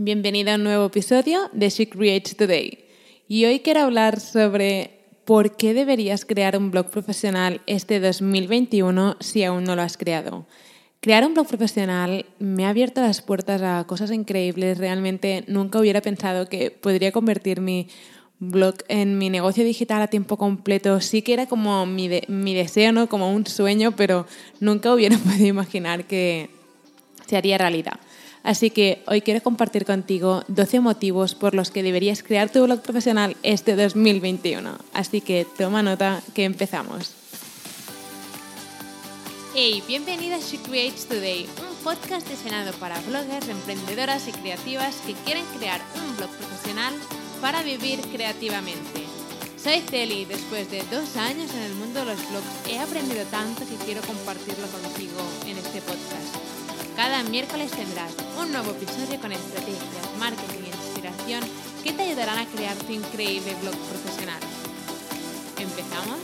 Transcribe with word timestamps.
Bienvenida 0.00 0.52
a 0.52 0.54
un 0.54 0.62
nuevo 0.62 0.86
episodio 0.86 1.50
de 1.52 1.70
She 1.70 1.88
Creates 1.88 2.36
Today. 2.36 2.84
Y 3.26 3.46
hoy 3.46 3.58
quiero 3.58 3.80
hablar 3.80 4.20
sobre 4.20 5.00
por 5.24 5.56
qué 5.56 5.74
deberías 5.74 6.24
crear 6.24 6.56
un 6.56 6.70
blog 6.70 6.88
profesional 6.88 7.62
este 7.66 7.98
2021 7.98 9.16
si 9.18 9.42
aún 9.42 9.64
no 9.64 9.74
lo 9.74 9.82
has 9.82 9.96
creado. 9.96 10.46
Crear 11.00 11.26
un 11.26 11.34
blog 11.34 11.48
profesional 11.48 12.26
me 12.38 12.64
ha 12.64 12.68
abierto 12.68 13.00
las 13.00 13.22
puertas 13.22 13.60
a 13.62 13.84
cosas 13.88 14.12
increíbles. 14.12 14.78
Realmente 14.78 15.42
nunca 15.48 15.80
hubiera 15.80 16.00
pensado 16.00 16.48
que 16.48 16.70
podría 16.70 17.10
convertir 17.10 17.60
mi 17.60 17.88
blog 18.38 18.76
en 18.86 19.18
mi 19.18 19.30
negocio 19.30 19.64
digital 19.64 20.00
a 20.00 20.06
tiempo 20.06 20.36
completo. 20.36 21.00
Sí 21.00 21.22
que 21.22 21.32
era 21.32 21.46
como 21.46 21.86
mi, 21.86 22.08
mi 22.28 22.54
deseo, 22.54 22.92
¿no? 22.92 23.08
como 23.08 23.34
un 23.34 23.48
sueño, 23.48 23.96
pero 23.96 24.28
nunca 24.60 24.94
hubiera 24.94 25.18
podido 25.24 25.48
imaginar 25.48 26.04
que 26.04 26.50
se 27.26 27.36
haría 27.36 27.58
realidad. 27.58 27.98
Así 28.42 28.70
que 28.70 29.02
hoy 29.06 29.20
quiero 29.20 29.42
compartir 29.42 29.84
contigo 29.84 30.44
12 30.48 30.80
motivos 30.80 31.34
por 31.34 31.54
los 31.54 31.70
que 31.70 31.82
deberías 31.82 32.22
crear 32.22 32.50
tu 32.50 32.62
blog 32.64 32.80
profesional 32.80 33.36
este 33.42 33.76
2021. 33.76 34.78
Así 34.92 35.20
que 35.20 35.46
toma 35.56 35.82
nota 35.82 36.22
que 36.34 36.44
empezamos. 36.44 37.14
Hey, 39.54 39.82
bienvenida 39.88 40.36
a 40.36 40.40
She 40.40 40.58
Creates 40.58 41.06
Today, 41.06 41.48
un 41.68 41.76
podcast 41.82 42.28
diseñado 42.28 42.72
para 42.74 43.00
bloggers, 43.00 43.48
emprendedoras 43.48 44.28
y 44.28 44.32
creativas 44.32 44.96
que 45.06 45.14
quieren 45.24 45.44
crear 45.58 45.80
un 45.96 46.16
blog 46.16 46.30
profesional 46.30 46.94
para 47.40 47.62
vivir 47.62 48.00
creativamente. 48.12 49.02
Soy 49.62 49.80
Celi 49.80 50.20
y 50.20 50.24
después 50.26 50.70
de 50.70 50.84
dos 50.90 51.16
años 51.16 51.52
en 51.54 51.62
el 51.62 51.74
mundo 51.74 52.00
de 52.00 52.06
los 52.06 52.30
blogs 52.30 52.70
he 52.70 52.78
aprendido 52.78 53.24
tanto 53.26 53.66
que 53.66 53.84
quiero 53.84 54.00
compartirlo 54.02 54.66
contigo 54.68 55.18
en 55.46 55.58
este 55.58 55.80
podcast. 55.80 56.47
Cada 56.98 57.22
miércoles 57.22 57.70
tendrás 57.70 58.12
un 58.42 58.50
nuevo 58.50 58.72
episodio 58.72 59.20
con 59.20 59.30
estrategias, 59.30 60.18
marketing 60.18 60.64
e 60.64 60.66
inspiración 60.66 61.44
que 61.84 61.92
te 61.92 62.02
ayudarán 62.02 62.38
a 62.38 62.46
crear 62.46 62.74
tu 62.74 62.92
increíble 62.92 63.54
blog 63.62 63.76
profesional. 63.76 64.40
¿Empezamos? 65.60 66.18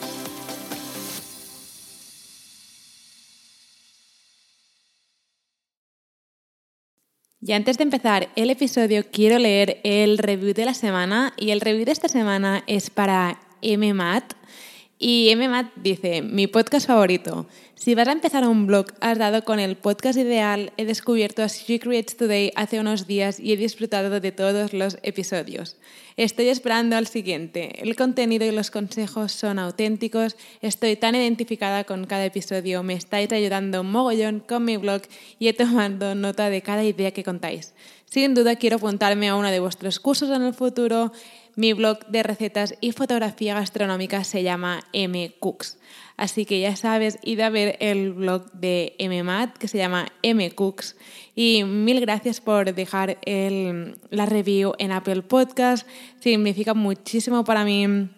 Y 7.41 7.53
antes 7.53 7.79
de 7.79 7.85
empezar 7.85 8.31
el 8.35 8.51
episodio, 8.51 9.05
quiero 9.13 9.39
leer 9.39 9.81
el 9.85 10.19
review 10.19 10.55
de 10.55 10.65
la 10.65 10.75
semana. 10.75 11.35
Y 11.37 11.51
el 11.51 11.61
review 11.61 11.85
de 11.85 11.93
esta 11.93 12.09
semana 12.09 12.65
es 12.67 12.91
para 12.91 13.39
MMAT. 13.63 14.35
Y 14.99 15.33
MMAT 15.35 15.75
dice, 15.75 16.23
mi 16.23 16.47
podcast 16.47 16.87
favorito. 16.87 17.47
Si 17.75 17.97
vas 17.97 18.07
a 18.07 18.13
empezar 18.13 18.47
un 18.47 18.67
blog, 18.67 18.87
has 19.01 19.19
dado 19.19 19.45
con 19.45 19.59
el 19.59 19.77
podcast 19.77 20.17
ideal. 20.17 20.73
He 20.77 20.85
descubierto 20.85 21.43
a 21.43 21.49
She 21.49 21.81
Creates 21.81 22.17
Today 22.17 22.53
hace 22.55 22.79
unos 22.79 23.09
días 23.09 23.41
y 23.41 23.53
he 23.53 23.57
disfrutado 23.57 24.21
de 24.21 24.33
todos 24.33 24.73
los 24.73 24.99
episodios. 25.03 25.77
Estoy 26.17 26.49
esperando 26.49 26.97
al 26.97 27.09
siguiente. 27.09 27.83
El 27.83 27.97
contenido 27.97 28.47
y 28.47 28.53
los 28.53 28.71
consejos 28.71 29.33
son 29.33 29.59
auténticos. 29.59 30.37
Estoy 30.63 30.95
tan 30.95 31.17
identificada 31.17 31.83
con 31.83 32.07
cada 32.07 32.25
episodio. 32.25 32.85
Me 32.85 32.95
estáis 32.95 33.33
ayudando 33.33 33.83
mogollón 33.83 34.39
con 34.39 34.65
mi 34.65 34.77
blog 34.77 35.03
y 35.41 35.49
he 35.49 35.53
tomado 35.53 36.15
nota 36.15 36.51
de 36.51 36.63
cada 36.63 36.85
idea 36.85 37.11
que 37.11 37.25
contáis. 37.25 37.75
Sin 38.15 38.33
duda 38.35 38.55
quiero 38.55 38.77
apuntarme 38.77 39.29
a 39.29 39.35
uno 39.35 39.51
de 39.51 39.59
vuestros 39.59 39.99
cursos 39.99 40.31
en 40.31 40.43
el 40.43 40.55
futuro. 40.55 41.11
Mi 41.57 41.73
blog 41.73 42.07
de 42.07 42.23
recetas 42.23 42.75
y 42.81 42.93
fotografía 42.93 43.55
gastronómica 43.55 44.25
se 44.25 44.43
llama 44.43 44.83
M 44.93 45.35
Cooks. 45.39 45.79
Así 46.17 46.45
que 46.47 46.61
ya 46.61 46.77
sabes, 46.77 47.19
id 47.23 47.41
a 47.41 47.51
ver 47.51 47.77
el 47.81 48.13
blog 48.13 48.51
de 48.53 48.95
MMAT 49.01 49.57
que 49.59 49.67
se 49.67 49.79
llama 49.79 50.07
MCooks. 50.23 50.97
Y 51.35 51.65
mil 51.65 52.01
gracias 52.01 52.41
por 52.41 52.73
dejar 52.73 53.19
la 53.25 54.27
review 54.27 54.75
en 54.79 54.93
Apple 54.93 55.23
Podcast. 55.23 55.87
Significa 56.21 56.75
muchísimo 56.75 57.45
para 57.45 57.65
mí. 57.65 58.09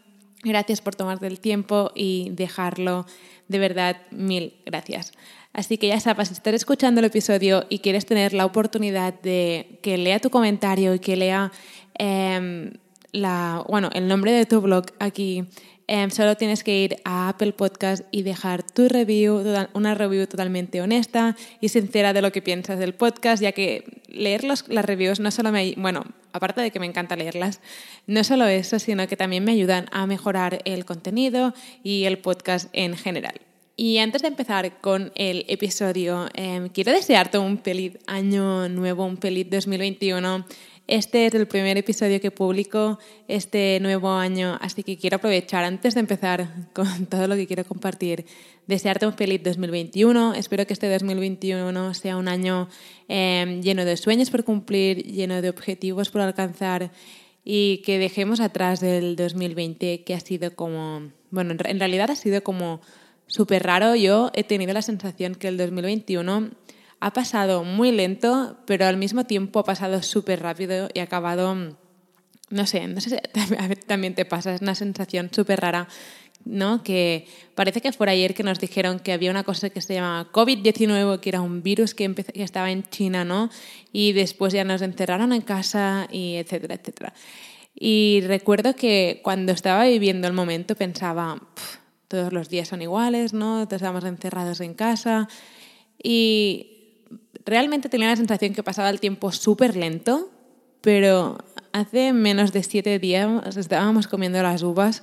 Gracias 0.42 0.80
por 0.80 0.94
tomarte 0.94 1.26
el 1.26 1.40
tiempo 1.40 1.90
y 1.94 2.30
dejarlo. 2.32 3.06
De 3.48 3.58
verdad, 3.58 3.96
mil 4.10 4.54
gracias. 4.66 5.12
Así 5.54 5.78
que 5.78 5.88
ya 5.88 5.98
sabes, 5.98 6.28
si 6.28 6.34
estás 6.34 6.52
escuchando 6.52 7.00
el 7.00 7.06
episodio 7.06 7.64
y 7.70 7.78
quieres 7.78 8.04
tener 8.04 8.34
la 8.34 8.44
oportunidad 8.44 9.18
de 9.22 9.78
que 9.82 9.96
lea 9.96 10.20
tu 10.20 10.28
comentario 10.28 10.94
y 10.94 10.98
que 10.98 11.16
lea 11.16 11.50
em, 11.98 12.72
la, 13.16 13.64
bueno, 13.68 13.90
el 13.92 14.08
nombre 14.08 14.32
de 14.32 14.46
tu 14.46 14.60
blog 14.60 14.86
aquí 14.98 15.46
Em, 15.88 16.10
solo 16.10 16.36
tienes 16.36 16.64
que 16.64 16.82
ir 16.82 16.96
a 17.04 17.28
Apple 17.28 17.52
Podcast 17.52 18.04
y 18.10 18.22
dejar 18.22 18.64
tu 18.64 18.88
review, 18.88 19.40
una 19.72 19.94
review 19.94 20.26
totalmente 20.26 20.80
honesta 20.80 21.36
y 21.60 21.68
sincera 21.68 22.12
de 22.12 22.22
lo 22.22 22.32
que 22.32 22.42
piensas 22.42 22.80
del 22.80 22.92
podcast, 22.92 23.40
ya 23.40 23.52
que 23.52 24.02
leer 24.08 24.42
las 24.42 24.66
reviews 24.66 25.20
no 25.20 25.30
solo 25.30 25.52
me... 25.52 25.74
Bueno, 25.76 26.04
aparte 26.32 26.60
de 26.60 26.72
que 26.72 26.80
me 26.80 26.86
encanta 26.86 27.14
leerlas, 27.14 27.60
no 28.08 28.24
solo 28.24 28.46
eso, 28.46 28.80
sino 28.80 29.06
que 29.06 29.16
también 29.16 29.44
me 29.44 29.52
ayudan 29.52 29.86
a 29.92 30.06
mejorar 30.06 30.60
el 30.64 30.84
contenido 30.84 31.54
y 31.84 32.04
el 32.04 32.18
podcast 32.18 32.68
en 32.72 32.96
general. 32.96 33.40
Y 33.76 33.98
antes 33.98 34.22
de 34.22 34.28
empezar 34.28 34.80
con 34.80 35.12
el 35.14 35.44
episodio, 35.48 36.28
em, 36.34 36.68
quiero 36.70 36.92
desearte 36.92 37.38
un 37.38 37.58
feliz 37.58 37.98
año 38.06 38.68
nuevo, 38.70 39.04
un 39.04 39.18
feliz 39.18 39.46
2021 39.50 40.46
este 40.88 41.26
es 41.26 41.34
el 41.34 41.48
primer 41.48 41.76
episodio 41.76 42.20
que 42.20 42.30
publico 42.30 42.98
este 43.26 43.80
nuevo 43.80 44.10
año, 44.12 44.56
así 44.60 44.84
que 44.84 44.96
quiero 44.96 45.16
aprovechar 45.16 45.64
antes 45.64 45.94
de 45.94 46.00
empezar 46.00 46.48
con 46.72 47.06
todo 47.10 47.26
lo 47.26 47.34
que 47.34 47.48
quiero 47.48 47.64
compartir, 47.64 48.24
desearte 48.68 49.06
un 49.06 49.14
feliz 49.14 49.42
2021. 49.42 50.34
Espero 50.34 50.64
que 50.64 50.72
este 50.72 50.88
2021 50.88 51.94
sea 51.94 52.16
un 52.16 52.28
año 52.28 52.68
em, 53.08 53.60
lleno 53.62 53.84
de 53.84 53.96
sueños 53.96 54.30
por 54.30 54.44
cumplir, 54.44 55.02
lleno 55.02 55.42
de 55.42 55.50
objetivos 55.50 56.10
por 56.10 56.20
alcanzar 56.20 56.92
y 57.44 57.78
que 57.78 57.98
dejemos 57.98 58.38
atrás 58.40 58.80
del 58.80 59.16
2020 59.16 60.04
que 60.04 60.14
ha 60.14 60.20
sido 60.20 60.54
como, 60.54 61.10
bueno, 61.30 61.54
en 61.64 61.80
realidad 61.80 62.10
ha 62.10 62.16
sido 62.16 62.44
como 62.44 62.80
súper 63.26 63.64
raro. 63.64 63.96
Yo 63.96 64.30
he 64.34 64.44
tenido 64.44 64.72
la 64.72 64.82
sensación 64.82 65.34
que 65.34 65.48
el 65.48 65.56
2021 65.56 66.50
ha 67.00 67.12
pasado 67.12 67.64
muy 67.64 67.92
lento, 67.92 68.56
pero 68.66 68.86
al 68.86 68.96
mismo 68.96 69.24
tiempo 69.24 69.60
ha 69.60 69.64
pasado 69.64 70.02
súper 70.02 70.42
rápido 70.42 70.88
y 70.94 71.00
ha 71.00 71.04
acabado, 71.04 71.54
no 72.50 72.66
sé, 72.66 72.86
no 72.88 73.00
sé 73.00 73.10
si 73.10 73.16
también 73.86 74.14
te 74.14 74.24
pasa, 74.24 74.54
es 74.54 74.62
una 74.62 74.74
sensación 74.74 75.30
súper 75.32 75.60
rara, 75.60 75.88
¿no? 76.44 76.82
Que 76.82 77.26
parece 77.54 77.80
que 77.80 77.92
fue 77.92 78.08
ayer 78.08 78.34
que 78.34 78.42
nos 78.42 78.60
dijeron 78.60 79.00
que 79.00 79.12
había 79.12 79.30
una 79.30 79.42
cosa 79.42 79.68
que 79.70 79.80
se 79.80 79.94
llamaba 79.94 80.30
COVID-19, 80.32 81.20
que 81.20 81.28
era 81.28 81.40
un 81.40 81.62
virus 81.62 81.94
que, 81.94 82.14
que 82.14 82.42
estaba 82.42 82.70
en 82.70 82.84
China, 82.84 83.24
¿no? 83.24 83.50
Y 83.92 84.12
después 84.12 84.52
ya 84.52 84.64
nos 84.64 84.80
encerraron 84.80 85.32
en 85.32 85.42
casa 85.42 86.08
y 86.10 86.36
etcétera, 86.36 86.76
etcétera. 86.76 87.12
Y 87.78 88.22
recuerdo 88.26 88.74
que 88.74 89.20
cuando 89.22 89.52
estaba 89.52 89.84
viviendo 89.84 90.26
el 90.26 90.32
momento 90.32 90.76
pensaba, 90.76 91.42
todos 92.08 92.32
los 92.32 92.48
días 92.48 92.68
son 92.68 92.80
iguales, 92.80 93.34
¿no? 93.34 93.64
Estamos 93.64 94.04
encerrados 94.04 94.60
en 94.60 94.74
casa. 94.74 95.28
Y 96.02 96.75
realmente 97.44 97.88
tenía 97.88 98.08
la 98.08 98.16
sensación 98.16 98.54
que 98.54 98.62
pasaba 98.62 98.90
el 98.90 99.00
tiempo 99.00 99.32
súper 99.32 99.76
lento, 99.76 100.30
pero 100.80 101.38
hace 101.72 102.12
menos 102.12 102.52
de 102.52 102.62
siete 102.62 102.98
días 102.98 103.56
estábamos 103.56 104.06
comiendo 104.06 104.42
las 104.42 104.62
uvas 104.62 105.02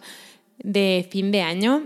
de 0.60 1.08
fin 1.10 1.32
de 1.32 1.42
año 1.42 1.84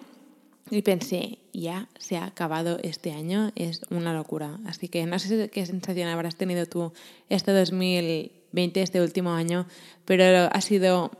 y 0.70 0.82
pensé, 0.82 1.40
ya 1.54 1.88
se 1.98 2.18
ha 2.18 2.26
acabado 2.26 2.78
este 2.84 3.12
año, 3.12 3.52
es 3.56 3.82
una 3.90 4.14
locura. 4.14 4.60
Así 4.66 4.90
que 4.90 5.06
no 5.06 5.18
sé 5.20 5.50
qué 5.50 5.66
sensación 5.66 6.10
habrás 6.10 6.36
tenido 6.36 6.66
tú 6.66 6.94
este 7.30 7.52
2020, 7.52 8.82
este 8.82 9.02
último 9.02 9.32
año, 9.32 9.68
pero 10.06 10.50
ha 10.52 10.62
sido 10.62 11.12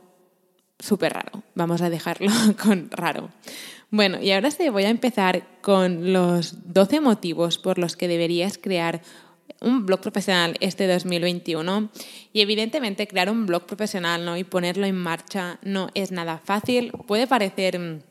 súper 0.78 1.14
raro. 1.14 1.42
Vamos 1.54 1.82
a 1.82 1.90
dejarlo 1.90 2.30
con 2.62 2.90
raro. 2.90 3.30
Bueno, 3.90 4.20
y 4.20 4.32
ahora 4.32 4.50
sí 4.50 4.68
voy 4.68 4.84
a 4.84 4.90
empezar 4.90 5.46
con 5.62 6.12
los 6.12 6.72
12 6.72 7.00
motivos 7.00 7.58
por 7.58 7.78
los 7.78 7.96
que 7.96 8.08
deberías 8.08 8.58
crear 8.58 9.00
un 9.60 9.86
blog 9.86 10.00
profesional 10.00 10.56
este 10.60 10.86
2021 10.86 11.90
y 12.32 12.40
evidentemente 12.42 13.08
crear 13.08 13.30
un 13.30 13.46
blog 13.46 13.66
profesional 13.66 14.24
¿no? 14.24 14.36
y 14.36 14.44
ponerlo 14.44 14.86
en 14.86 14.96
marcha 14.96 15.58
no 15.62 15.88
es 15.94 16.12
nada 16.12 16.38
fácil. 16.44 16.92
Puede 17.06 17.26
parecer, 17.26 18.02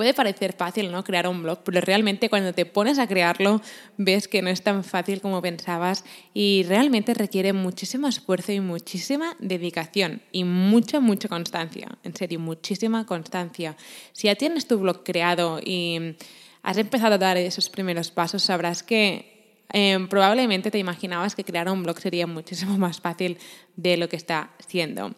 puede 0.00 0.14
parecer 0.14 0.54
fácil 0.56 0.90
¿no? 0.90 1.04
crear 1.04 1.28
un 1.28 1.42
blog, 1.42 1.58
pero 1.62 1.78
realmente 1.82 2.30
cuando 2.30 2.54
te 2.54 2.64
pones 2.64 2.98
a 2.98 3.06
crearlo 3.06 3.60
ves 3.98 4.28
que 4.28 4.40
no 4.40 4.48
es 4.48 4.62
tan 4.62 4.82
fácil 4.82 5.20
como 5.20 5.42
pensabas 5.42 6.06
y 6.32 6.64
realmente 6.66 7.12
requiere 7.12 7.52
muchísimo 7.52 8.08
esfuerzo 8.08 8.50
y 8.50 8.60
muchísima 8.60 9.36
dedicación 9.40 10.22
y 10.32 10.44
mucha, 10.44 11.00
mucha 11.00 11.28
constancia. 11.28 11.98
En 12.02 12.16
serio, 12.16 12.40
muchísima 12.40 13.04
constancia. 13.04 13.76
Si 14.12 14.28
ya 14.28 14.36
tienes 14.36 14.66
tu 14.66 14.78
blog 14.78 15.04
creado 15.04 15.60
y 15.62 16.16
has 16.62 16.78
empezado 16.78 17.16
a 17.16 17.18
dar 17.18 17.36
esos 17.36 17.68
primeros 17.68 18.10
pasos, 18.10 18.42
sabrás 18.42 18.82
que 18.82 19.38
Em, 19.72 20.08
probablemente 20.08 20.70
te 20.70 20.78
imaginabas 20.78 21.34
que 21.34 21.44
crear 21.44 21.68
un 21.68 21.82
blog 21.82 22.00
sería 22.00 22.26
muchísimo 22.26 22.78
más 22.78 23.00
fácil 23.00 23.36
de 23.76 23.98
lo 23.98 24.08
que 24.08 24.16
está 24.16 24.50
siendo. 24.66 25.14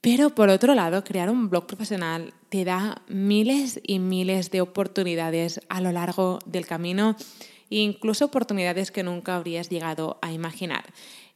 Pero 0.00 0.34
por 0.34 0.48
otro 0.48 0.74
lado, 0.74 1.02
crear 1.04 1.30
un 1.30 1.48
blog 1.48 1.66
profesional 1.66 2.34
te 2.48 2.64
da 2.64 3.02
miles 3.08 3.80
y 3.82 3.98
miles 3.98 4.50
de 4.50 4.60
oportunidades 4.60 5.60
a 5.68 5.80
lo 5.80 5.92
largo 5.92 6.38
del 6.46 6.66
camino, 6.66 7.16
incluso 7.70 8.26
oportunidades 8.26 8.90
que 8.90 9.02
nunca 9.02 9.36
habrías 9.36 9.68
llegado 9.68 10.18
a 10.22 10.32
imaginar. 10.32 10.84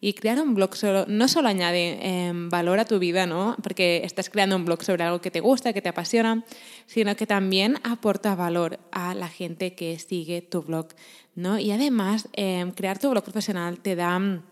Y 0.00 0.14
crear 0.14 0.40
un 0.40 0.54
blog 0.54 0.74
solo, 0.74 1.04
no 1.06 1.28
solo 1.28 1.48
añade 1.48 1.98
em, 2.02 2.48
valor 2.48 2.80
a 2.80 2.84
tu 2.84 2.98
vida, 2.98 3.26
¿no? 3.26 3.54
porque 3.62 4.02
estás 4.04 4.30
creando 4.30 4.56
un 4.56 4.64
blog 4.64 4.82
sobre 4.82 5.04
algo 5.04 5.20
que 5.20 5.30
te 5.30 5.38
gusta, 5.38 5.72
que 5.72 5.82
te 5.82 5.90
apasiona, 5.90 6.44
sino 6.86 7.14
que 7.14 7.26
también 7.26 7.78
aporta 7.84 8.34
valor 8.34 8.80
a 8.90 9.14
la 9.14 9.28
gente 9.28 9.74
que 9.74 9.98
sigue 10.00 10.42
tu 10.42 10.62
blog. 10.62 10.88
¿no? 11.36 11.58
Y 11.58 11.70
además, 11.70 12.28
em, 12.32 12.72
crear 12.72 12.98
tu 12.98 13.10
blog 13.10 13.22
profesional 13.22 13.78
te 13.78 13.94
da 13.94 14.18
mm, 14.18 14.42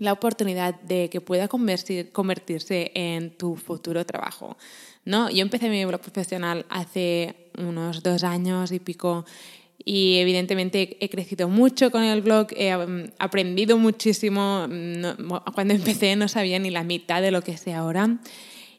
la 0.00 0.12
oportunidad 0.12 0.80
de 0.80 1.08
que 1.08 1.20
pueda 1.20 1.48
convertirse 1.48 2.90
en 2.94 3.30
tu 3.36 3.56
futuro 3.56 4.04
trabajo. 4.04 4.56
¿No? 5.04 5.30
Yo 5.30 5.42
empecé 5.42 5.68
mi 5.68 5.84
blog 5.84 6.00
profesional 6.00 6.66
hace 6.68 7.50
unos 7.58 8.02
dos 8.02 8.24
años 8.24 8.72
y 8.72 8.78
pico 8.78 9.24
y 9.84 10.16
evidentemente 10.18 10.96
he 11.00 11.08
crecido 11.08 11.48
mucho 11.48 11.90
con 11.90 12.02
el 12.02 12.20
blog, 12.20 12.48
he 12.56 12.76
mm, 12.76 13.12
aprendido 13.18 13.78
muchísimo. 13.78 14.66
cuando 15.54 15.74
empecé 15.74 16.16
no 16.16 16.28
sabía 16.28 16.58
ni 16.58 16.70
la 16.70 16.84
mitad 16.84 17.22
de 17.22 17.30
lo 17.30 17.42
que 17.42 17.56
sé 17.56 17.74
ahora. 17.74 18.18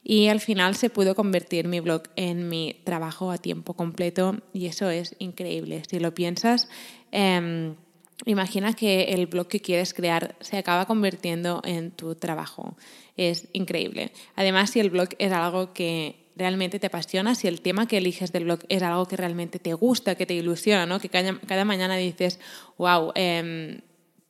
Y 0.04 0.28
al 0.28 0.40
final 0.40 0.76
se 0.76 0.90
pudo 0.90 1.14
convertir 1.14 1.68
mi 1.68 1.80
blog 1.80 2.04
en 2.16 2.50
mi 2.50 2.76
trabajo 2.84 3.30
a 3.30 3.38
tiempo 3.38 3.76
completo 3.76 4.38
y 4.52 4.66
eso 4.66 4.90
es 4.90 5.16
increíble. 5.20 5.84
Si 5.88 6.00
lo 6.00 6.14
piensas, 6.14 6.70
em, 7.12 7.76
imagina 8.26 8.74
que 8.74 9.04
el 9.14 9.28
blog 9.28 9.48
que 9.48 9.62
quieres 9.62 9.94
crear 9.94 10.36
se 10.42 10.58
acaba 10.58 10.86
convirtiendo 10.86 11.62
en 11.66 11.92
tu 11.92 12.16
trabajo. 12.16 12.76
Es 13.18 13.48
increíble. 13.54 14.12
Además, 14.36 14.70
si 14.72 14.80
el 14.80 14.90
blog 14.90 15.10
es 15.18 15.32
algo 15.32 15.74
que 15.74 16.22
realmente 16.36 16.80
te 16.80 16.88
apasiona, 16.88 17.36
si 17.36 17.48
el 17.48 17.62
tema 17.62 17.88
que 17.88 17.98
eliges 17.98 18.32
del 18.32 18.46
blog 18.46 18.60
es 18.70 18.82
algo 18.82 19.08
que 19.08 19.18
realmente 19.18 19.60
te 19.60 19.74
gusta, 19.74 20.16
que 20.16 20.26
te 20.26 20.34
ilusiona, 20.34 20.86
¿no? 20.86 21.00
que 21.00 21.10
cada, 21.10 21.66
mañana 21.66 21.98
dices, 21.98 22.40
wow, 22.78 23.12
em, 23.16 23.82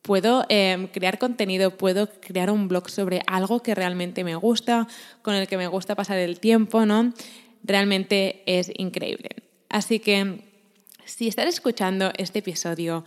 puedo 0.02 0.44
em, 0.48 0.88
crear 0.88 1.18
contenido, 1.18 1.76
puedo 1.76 2.08
crear 2.20 2.50
un 2.50 2.68
blog 2.68 2.90
sobre 2.90 3.22
algo 3.26 3.62
que 3.62 3.74
realmente 3.74 4.24
me 4.24 4.34
gusta, 4.34 4.88
con 5.22 5.34
el 5.34 5.46
que 5.46 5.56
me 5.56 5.68
gusta 5.68 5.94
pasar 5.94 6.18
el 6.18 6.40
tiempo, 6.40 6.84
¿no? 6.84 7.12
Realmente 7.62 8.42
es 8.46 8.72
increíble. 8.76 9.30
Así 9.68 10.00
que 10.00 10.42
si 11.04 11.28
estás 11.28 11.46
escuchando 11.46 12.12
este 12.18 12.40
episodio 12.40 13.04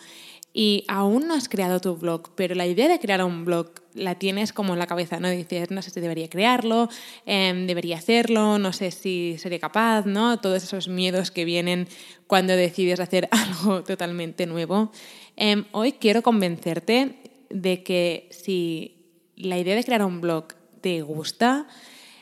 y 0.57 0.85
aún 0.87 1.27
no 1.27 1.33
has 1.33 1.49
creado 1.49 1.81
tu 1.81 1.97
blog, 1.97 2.29
pero 2.33 2.55
la 2.55 2.65
idea 2.65 2.87
de 2.87 2.97
crear 2.97 3.21
un 3.25 3.43
blog 3.43 3.71
la 3.93 4.15
tienes 4.15 4.53
como 4.53 4.71
en 4.71 4.79
la 4.79 4.87
cabeza, 4.87 5.19
¿no? 5.19 5.29
Dices, 5.29 5.69
no 5.69 5.81
sé 5.81 5.89
si 5.89 5.99
debería 5.99 6.29
crearlo, 6.29 6.87
em, 7.25 7.67
debería 7.67 7.97
hacerlo, 7.97 8.57
no 8.57 8.71
sé 8.71 8.91
si 8.91 9.35
sería 9.37 9.59
capaz, 9.59 10.05
¿no? 10.05 10.39
Todos 10.39 10.63
esos 10.63 10.87
miedos 10.87 11.29
que 11.29 11.43
vienen 11.43 11.89
cuando 12.27 12.55
decides 12.55 13.01
hacer 13.01 13.27
algo 13.31 13.83
totalmente 13.83 14.45
nuevo. 14.45 14.93
Em, 15.35 15.65
hoy 15.73 15.91
quiero 15.91 16.21
convencerte 16.21 17.17
de 17.49 17.83
que 17.83 18.29
si 18.31 18.95
la 19.35 19.59
idea 19.59 19.75
de 19.75 19.83
crear 19.83 20.05
un 20.05 20.21
blog 20.21 20.53
te 20.79 21.01
gusta, 21.01 21.67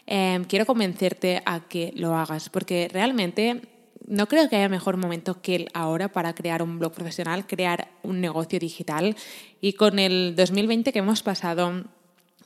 em, 0.07 0.43
quiero 0.45 0.65
convencerte 0.65 1.43
a 1.45 1.67
que 1.67 1.93
lo 1.95 2.15
hagas, 2.15 2.49
porque 2.49 2.89
realmente 2.91 3.61
no 4.07 4.27
creo 4.27 4.49
que 4.49 4.55
haya 4.55 4.69
mejor 4.69 4.97
momento 4.97 5.41
que 5.41 5.55
el 5.55 5.69
ahora 5.73 6.11
para 6.11 6.33
crear 6.35 6.61
un 6.61 6.79
blog 6.79 6.93
profesional, 6.93 7.47
crear 7.47 7.89
un 8.03 8.21
negocio 8.21 8.59
digital. 8.59 9.15
Y 9.61 9.73
con 9.73 9.99
el 9.99 10.35
2020 10.35 10.91
que 10.91 10.99
hemos 10.99 11.23
pasado, 11.23 11.83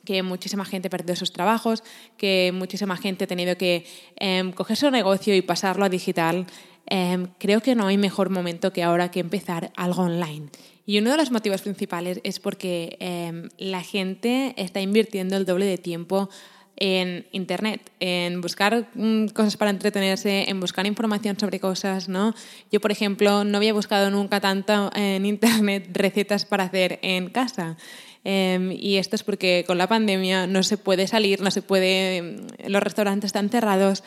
que 0.04 0.22
muchísima 0.22 0.64
gente 0.64 0.88
perdió 0.88 1.16
sus 1.16 1.32
trabajos, 1.32 1.82
que 2.16 2.52
muchísima 2.54 2.96
gente 2.96 3.24
ha 3.24 3.26
tenido 3.26 3.56
que 3.56 3.84
eh, 4.16 4.50
coger 4.54 4.76
su 4.76 4.90
negocio 4.90 5.34
y 5.34 5.42
pasarlo 5.42 5.84
a 5.84 5.88
digital, 5.88 6.46
em, 6.86 7.26
creo 7.38 7.60
que 7.60 7.74
no 7.74 7.88
hay 7.88 7.98
mejor 7.98 8.30
momento 8.30 8.72
que 8.72 8.82
ahora 8.82 9.10
que 9.10 9.20
empezar 9.20 9.70
algo 9.76 10.02
online. 10.02 10.48
Y 10.86 10.98
uno 10.98 11.10
de 11.10 11.18
los 11.18 11.30
motivos 11.30 11.60
principales 11.60 12.20
es 12.24 12.40
porque 12.40 12.96
em, 13.00 13.50
la 13.58 13.82
gente 13.82 14.54
está 14.56 14.80
invirtiendo 14.80 15.36
el 15.36 15.44
doble 15.44 15.66
de 15.66 15.76
tiempo 15.76 16.30
en 16.80 17.26
Internet, 17.32 17.90
en 18.00 18.40
buscar 18.40 18.88
mm, 18.94 19.28
cosas 19.28 19.56
para 19.56 19.70
entretenerse, 19.70 20.48
en 20.48 20.60
buscar 20.60 20.86
información 20.86 21.38
sobre 21.38 21.60
cosas, 21.60 22.08
¿no? 22.08 22.34
Yo, 22.70 22.80
por 22.80 22.92
ejemplo, 22.92 23.44
no 23.44 23.56
había 23.56 23.72
buscado 23.72 24.10
nunca 24.10 24.40
tanto 24.40 24.90
en 24.94 25.26
Internet 25.26 25.88
recetas 25.92 26.44
para 26.44 26.64
hacer 26.64 27.00
en 27.02 27.30
casa. 27.30 27.76
Em, 28.24 28.72
y 28.72 28.96
esto 28.96 29.16
es 29.16 29.22
porque 29.22 29.64
con 29.66 29.78
la 29.78 29.86
pandemia 29.88 30.46
no 30.46 30.62
se 30.62 30.76
puede 30.76 31.06
salir, 31.06 31.40
no 31.40 31.50
se 31.50 31.62
puede, 31.62 32.22
mm, 32.22 32.46
los 32.68 32.82
restaurantes 32.82 33.28
están 33.28 33.48
cerrados 33.48 34.04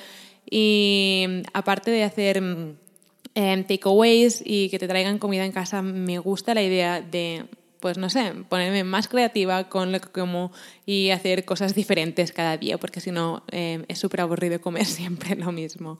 y 0.50 1.26
mm, 1.28 1.42
aparte 1.54 1.92
de 1.92 2.04
hacer 2.04 2.38
em, 2.38 3.64
takeaways 3.66 4.44
y 4.46 4.70
que 4.70 4.80
te 4.80 4.88
traigan 4.88 5.18
comida 5.18 5.46
en 5.46 5.52
casa, 5.52 5.82
me 5.82 6.20
gusta 6.20 6.54
la 6.54 6.64
idea 6.64 7.02
de 7.02 7.46
pues 7.82 7.98
no 7.98 8.10
sé, 8.10 8.34
ponerme 8.48 8.86
más 8.86 9.08
creativa 9.10 9.68
con 9.68 9.92
lo 9.92 10.00
que 10.00 10.10
como 10.10 10.52
y 10.86 11.10
hacer 11.10 11.44
cosas 11.44 11.76
diferentes 11.76 12.32
cada 12.32 12.56
día, 12.56 12.78
porque 12.78 13.02
si 13.02 13.12
no 13.12 13.44
eh, 13.52 13.84
es 13.90 14.00
súper 14.00 14.22
aburrido 14.22 14.62
comer 14.62 14.86
siempre 15.00 15.36
lo 15.36 15.52
mismo. 15.52 15.98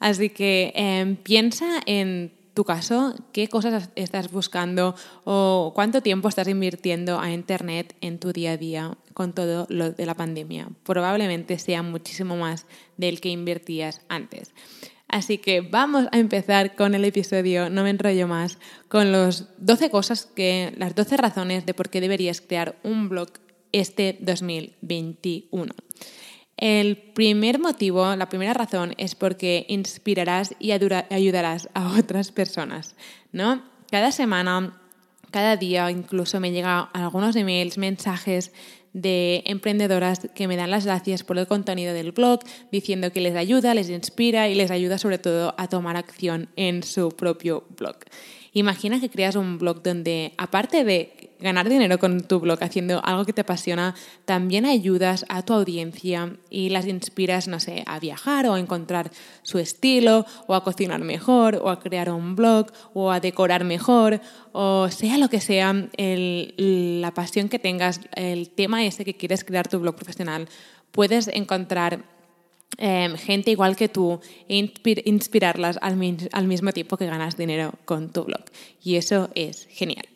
Así 0.00 0.28
que 0.28 0.72
em, 0.74 1.16
piensa 1.16 1.80
en 1.86 2.32
tu 2.52 2.64
caso, 2.64 3.14
qué 3.32 3.48
cosas 3.48 3.90
estás 3.94 4.30
buscando 4.30 4.96
o 5.24 5.72
cuánto 5.74 6.02
tiempo 6.02 6.28
estás 6.28 6.48
invirtiendo 6.48 7.20
a 7.20 7.30
Internet 7.30 7.94
en 8.00 8.18
tu 8.18 8.32
día 8.32 8.52
a 8.52 8.56
día 8.56 8.98
con 9.14 9.32
todo 9.32 9.66
lo 9.70 9.92
de 9.92 10.06
la 10.06 10.14
pandemia. 10.14 10.68
Probablemente 10.82 11.58
sea 11.60 11.82
muchísimo 11.82 12.36
más 12.36 12.66
del 12.96 13.20
que 13.20 13.28
invertías 13.28 14.00
antes. 14.08 14.52
Así 15.10 15.38
que 15.38 15.60
vamos 15.60 16.06
a 16.12 16.18
empezar 16.18 16.76
con 16.76 16.94
el 16.94 17.04
episodio, 17.04 17.68
no 17.68 17.82
me 17.82 17.90
enrollo 17.90 18.28
más, 18.28 18.58
con 18.88 19.10
los 19.10 19.48
12 19.58 19.90
cosas 19.90 20.26
que, 20.26 20.72
las 20.76 20.94
12 20.94 21.16
razones 21.16 21.66
de 21.66 21.74
por 21.74 21.90
qué 21.90 22.00
deberías 22.00 22.40
crear 22.40 22.78
un 22.84 23.08
blog 23.08 23.28
este 23.72 24.18
2021. 24.20 25.74
El 26.56 26.96
primer 26.96 27.58
motivo, 27.58 28.14
la 28.14 28.28
primera 28.28 28.54
razón 28.54 28.94
es 28.98 29.16
porque 29.16 29.66
inspirarás 29.68 30.54
y 30.60 30.70
ayudarás 30.70 31.68
a 31.74 31.98
otras 31.98 32.30
personas, 32.30 32.94
¿no? 33.32 33.64
Cada 33.90 34.12
semana, 34.12 34.80
cada 35.32 35.56
día 35.56 35.90
incluso 35.90 36.38
me 36.38 36.52
llegan 36.52 36.86
algunos 36.92 37.34
emails, 37.34 37.78
mensajes 37.78 38.52
de 38.92 39.42
emprendedoras 39.46 40.28
que 40.34 40.48
me 40.48 40.56
dan 40.56 40.70
las 40.70 40.84
gracias 40.84 41.22
por 41.22 41.38
el 41.38 41.46
contenido 41.46 41.94
del 41.94 42.12
blog, 42.12 42.40
diciendo 42.72 43.12
que 43.12 43.20
les 43.20 43.36
ayuda, 43.36 43.74
les 43.74 43.88
inspira 43.88 44.48
y 44.48 44.54
les 44.54 44.70
ayuda 44.70 44.98
sobre 44.98 45.18
todo 45.18 45.54
a 45.56 45.68
tomar 45.68 45.96
acción 45.96 46.48
en 46.56 46.82
su 46.82 47.10
propio 47.10 47.64
blog. 47.76 47.96
Imagina 48.52 49.00
que 49.00 49.10
creas 49.10 49.36
un 49.36 49.58
blog 49.58 49.82
donde, 49.82 50.32
aparte 50.36 50.82
de 50.84 51.30
ganar 51.38 51.68
dinero 51.68 51.98
con 51.98 52.20
tu 52.22 52.40
blog 52.40 52.62
haciendo 52.62 53.00
algo 53.04 53.24
que 53.24 53.32
te 53.32 53.42
apasiona, 53.42 53.94
también 54.24 54.66
ayudas 54.66 55.24
a 55.28 55.42
tu 55.42 55.54
audiencia 55.54 56.36
y 56.50 56.68
las 56.70 56.86
inspiras, 56.86 57.48
no 57.48 57.60
sé, 57.60 57.84
a 57.86 57.98
viajar 58.00 58.46
o 58.46 58.54
a 58.54 58.60
encontrar 58.60 59.10
su 59.42 59.58
estilo, 59.58 60.26
o 60.46 60.54
a 60.54 60.64
cocinar 60.64 61.00
mejor, 61.00 61.60
o 61.62 61.70
a 61.70 61.80
crear 61.80 62.10
un 62.10 62.36
blog, 62.36 62.72
o 62.92 63.10
a 63.10 63.20
decorar 63.20 63.64
mejor, 63.64 64.20
o 64.52 64.90
sea 64.90 65.16
lo 65.16 65.28
que 65.28 65.40
sea 65.40 65.72
la 65.72 67.14
pasión 67.14 67.48
que 67.48 67.58
tengas, 67.58 68.00
el 68.16 68.50
tema 68.50 68.84
ese 68.84 69.04
que 69.04 69.16
quieres 69.16 69.44
crear 69.44 69.68
tu 69.68 69.78
blog 69.78 69.94
profesional, 69.94 70.48
puedes 70.90 71.28
encontrar 71.28 72.04
Em, 72.78 73.16
gente 73.16 73.50
igual 73.50 73.76
que 73.76 73.88
tú 73.88 74.20
e 74.48 74.72
inspirarlas 75.04 75.78
al, 75.82 75.98
al 76.32 76.46
mismo 76.46 76.72
tiempo 76.72 76.96
que 76.96 77.06
ganas 77.06 77.36
dinero 77.36 77.74
con 77.84 78.10
tu 78.12 78.24
blog. 78.24 78.44
Y 78.82 78.96
eso 78.96 79.28
es 79.34 79.66
genial. 79.70 80.06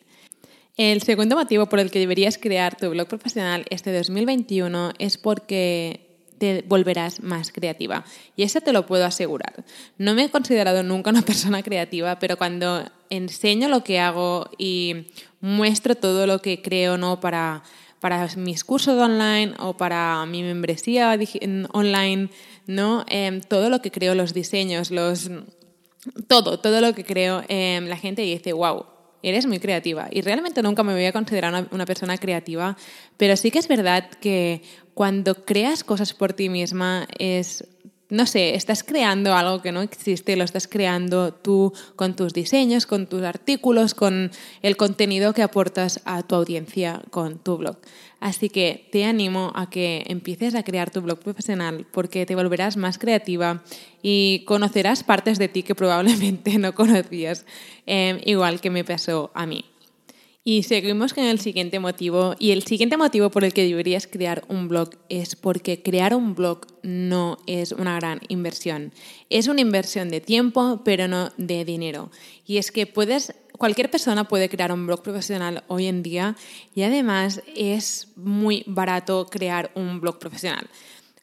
El 0.76 1.02
segundo 1.02 1.36
motivo 1.36 1.66
por 1.66 1.78
el 1.78 1.90
que 1.90 2.00
deberías 2.00 2.38
crear 2.38 2.76
tu 2.76 2.90
blog 2.90 3.06
profesional 3.06 3.64
este 3.70 3.92
2021 3.92 4.92
es 4.98 5.18
porque 5.18 6.04
te 6.38 6.64
volverás 6.66 7.22
más 7.22 7.52
creativa. 7.52 8.04
Y 8.34 8.42
eso 8.42 8.60
te 8.60 8.72
lo 8.72 8.86
puedo 8.86 9.04
asegurar. 9.04 9.64
No 9.98 10.14
me 10.14 10.24
he 10.24 10.30
considerado 10.30 10.82
nunca 10.82 11.10
una 11.10 11.22
persona 11.30 11.62
creativa, 11.62 12.18
pero 12.18 12.36
cuando 12.36 12.84
enseño 13.10 13.68
lo 13.68 13.84
que 13.84 14.00
hago 14.00 14.50
y 14.58 15.06
muestro 15.40 15.94
todo 15.94 16.26
lo 16.26 16.40
que 16.40 16.60
creo 16.60 16.98
¿no? 16.98 17.20
para 17.20 17.62
para 18.04 18.28
mis 18.36 18.64
cursos 18.64 19.00
online 19.00 19.54
o 19.58 19.78
para 19.78 20.26
mi 20.26 20.42
membresía 20.42 21.18
online, 21.72 22.28
¿no? 22.66 23.02
Em, 23.08 23.40
todo 23.40 23.70
lo 23.70 23.80
que 23.80 23.90
creo, 23.90 24.14
los 24.14 24.34
diseños, 24.34 24.90
los... 24.90 25.30
Todo, 26.28 26.60
todo 26.60 26.82
lo 26.82 26.94
que 26.94 27.02
creo, 27.02 27.42
em, 27.48 27.86
la 27.86 27.96
gente 27.96 28.20
dice, 28.20 28.52
wow, 28.52 28.84
eres 29.22 29.46
muy 29.46 29.58
creativa. 29.58 30.08
Y 30.10 30.20
realmente 30.20 30.60
nunca 30.62 30.82
me 30.82 30.92
voy 30.92 31.06
a 31.06 31.12
considerar 31.12 31.66
una, 31.70 31.86
persona 31.86 32.18
creativa, 32.18 32.76
pero 33.16 33.38
sí 33.38 33.50
que 33.50 33.58
es 33.58 33.68
verdad 33.68 34.10
que 34.20 34.60
cuando 34.92 35.46
creas 35.46 35.82
cosas 35.82 36.12
por 36.12 36.34
ti 36.34 36.50
misma 36.50 37.08
es 37.16 37.64
no 38.14 38.26
sé, 38.26 38.54
estás 38.54 38.84
creando 38.84 39.34
algo 39.34 39.60
que 39.60 39.72
no 39.72 39.82
existe, 39.82 40.36
lo 40.36 40.44
estás 40.44 40.68
creando 40.68 41.34
tú 41.34 41.72
con 41.96 42.14
tus 42.14 42.32
diseños, 42.32 42.86
con 42.86 43.08
tus 43.08 43.22
artículos, 43.22 43.94
con 43.94 44.30
el 44.62 44.76
contenido 44.76 45.34
que 45.34 45.42
aportas 45.42 46.00
a 46.04 46.22
tu 46.22 46.36
audiencia 46.36 47.02
con 47.10 47.38
tu 47.38 47.58
blog. 47.58 47.76
Así 48.20 48.48
que 48.48 48.88
te 48.92 49.04
animo 49.04 49.52
a 49.56 49.68
que 49.68 50.04
empieces 50.06 50.54
a 50.54 50.62
crear 50.62 50.90
tu 50.90 51.00
blog 51.00 51.18
profesional 51.18 51.86
porque 51.90 52.24
te 52.24 52.36
volverás 52.36 52.76
más 52.76 52.98
creativa 52.98 53.64
y 54.00 54.44
conocerás 54.46 55.02
partes 55.02 55.38
de 55.38 55.48
ti 55.48 55.64
que 55.64 55.74
probablemente 55.74 56.56
no 56.58 56.72
conocías, 56.72 57.44
em, 57.84 58.20
igual 58.24 58.60
que 58.60 58.70
me 58.70 58.84
pasó 58.84 59.32
a 59.34 59.44
mí. 59.44 59.64
Y 60.46 60.64
seguimos 60.64 61.14
con 61.14 61.24
el 61.24 61.40
siguiente 61.40 61.80
motivo. 61.80 62.36
Y 62.38 62.50
el 62.50 62.64
siguiente 62.64 62.98
motivo 62.98 63.30
por 63.30 63.44
el 63.44 63.54
que 63.54 63.66
deberías 63.66 64.06
crear 64.06 64.44
un 64.48 64.68
blog 64.68 64.90
es 65.08 65.36
porque 65.36 65.82
crear 65.82 66.14
un 66.14 66.34
blog 66.34 66.66
no 66.82 67.38
es 67.46 67.72
una 67.72 67.96
gran 67.96 68.20
inversión. 68.28 68.92
Es 69.30 69.48
una 69.48 69.62
inversión 69.62 70.10
de 70.10 70.20
tiempo, 70.20 70.82
pero 70.84 71.08
no 71.08 71.32
de 71.38 71.64
dinero. 71.64 72.10
Y 72.46 72.58
es 72.58 72.72
que 72.72 72.86
puedes, 72.86 73.34
cualquier 73.56 73.90
persona 73.90 74.28
puede 74.28 74.50
crear 74.50 74.70
un 74.70 74.86
blog 74.86 75.02
profesional 75.02 75.64
hoy 75.68 75.86
en 75.86 76.02
día 76.02 76.36
y 76.74 76.82
además 76.82 77.42
es 77.56 78.08
muy 78.14 78.64
barato 78.66 79.24
crear 79.30 79.70
un 79.74 80.02
blog 80.02 80.18
profesional. 80.18 80.68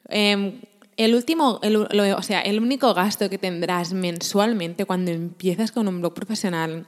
Em, 0.09 0.61
el 0.97 1.13
último, 1.13 1.61
o 1.61 2.23
sea, 2.23 2.41
el 2.41 2.59
único 2.59 2.91
gasto 2.95 3.29
que 3.29 3.37
tendrás 3.37 3.93
mensualmente 3.93 4.85
cuando 4.85 5.11
empiezas 5.11 5.71
con 5.71 5.87
un 5.87 5.99
blog 5.99 6.15
profesional 6.15 6.87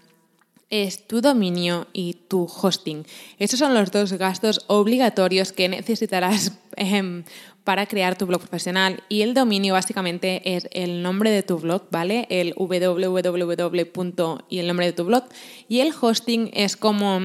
es 0.74 1.06
tu 1.06 1.22
dominio 1.22 1.86
y 1.94 2.16
tu 2.28 2.46
hosting. 2.46 3.06
Estos 3.38 3.60
son 3.60 3.76
los 3.76 3.92
dos 3.92 4.12
gastos 4.14 4.66
obligatorios 4.66 5.52
que 5.52 5.70
necesitarás 5.70 6.54
em, 6.78 7.26
para 7.64 7.86
crear 7.86 8.18
tu 8.18 8.26
blog 8.26 8.42
profesional. 8.42 9.04
Y 9.08 9.22
el 9.22 9.36
dominio 9.36 9.74
básicamente 9.76 10.56
es 10.56 10.68
el 10.72 11.04
nombre 11.04 11.30
de 11.30 11.44
tu 11.44 11.60
blog, 11.60 11.84
¿vale? 11.92 12.26
El 12.32 12.56
www. 12.58 14.38
y 14.50 14.58
el 14.58 14.68
nombre 14.68 14.88
de 14.88 14.94
tu 14.94 15.04
blog. 15.04 15.26
Y 15.70 15.82
el 15.82 15.94
hosting 16.02 16.50
es 16.54 16.76
como, 16.76 17.20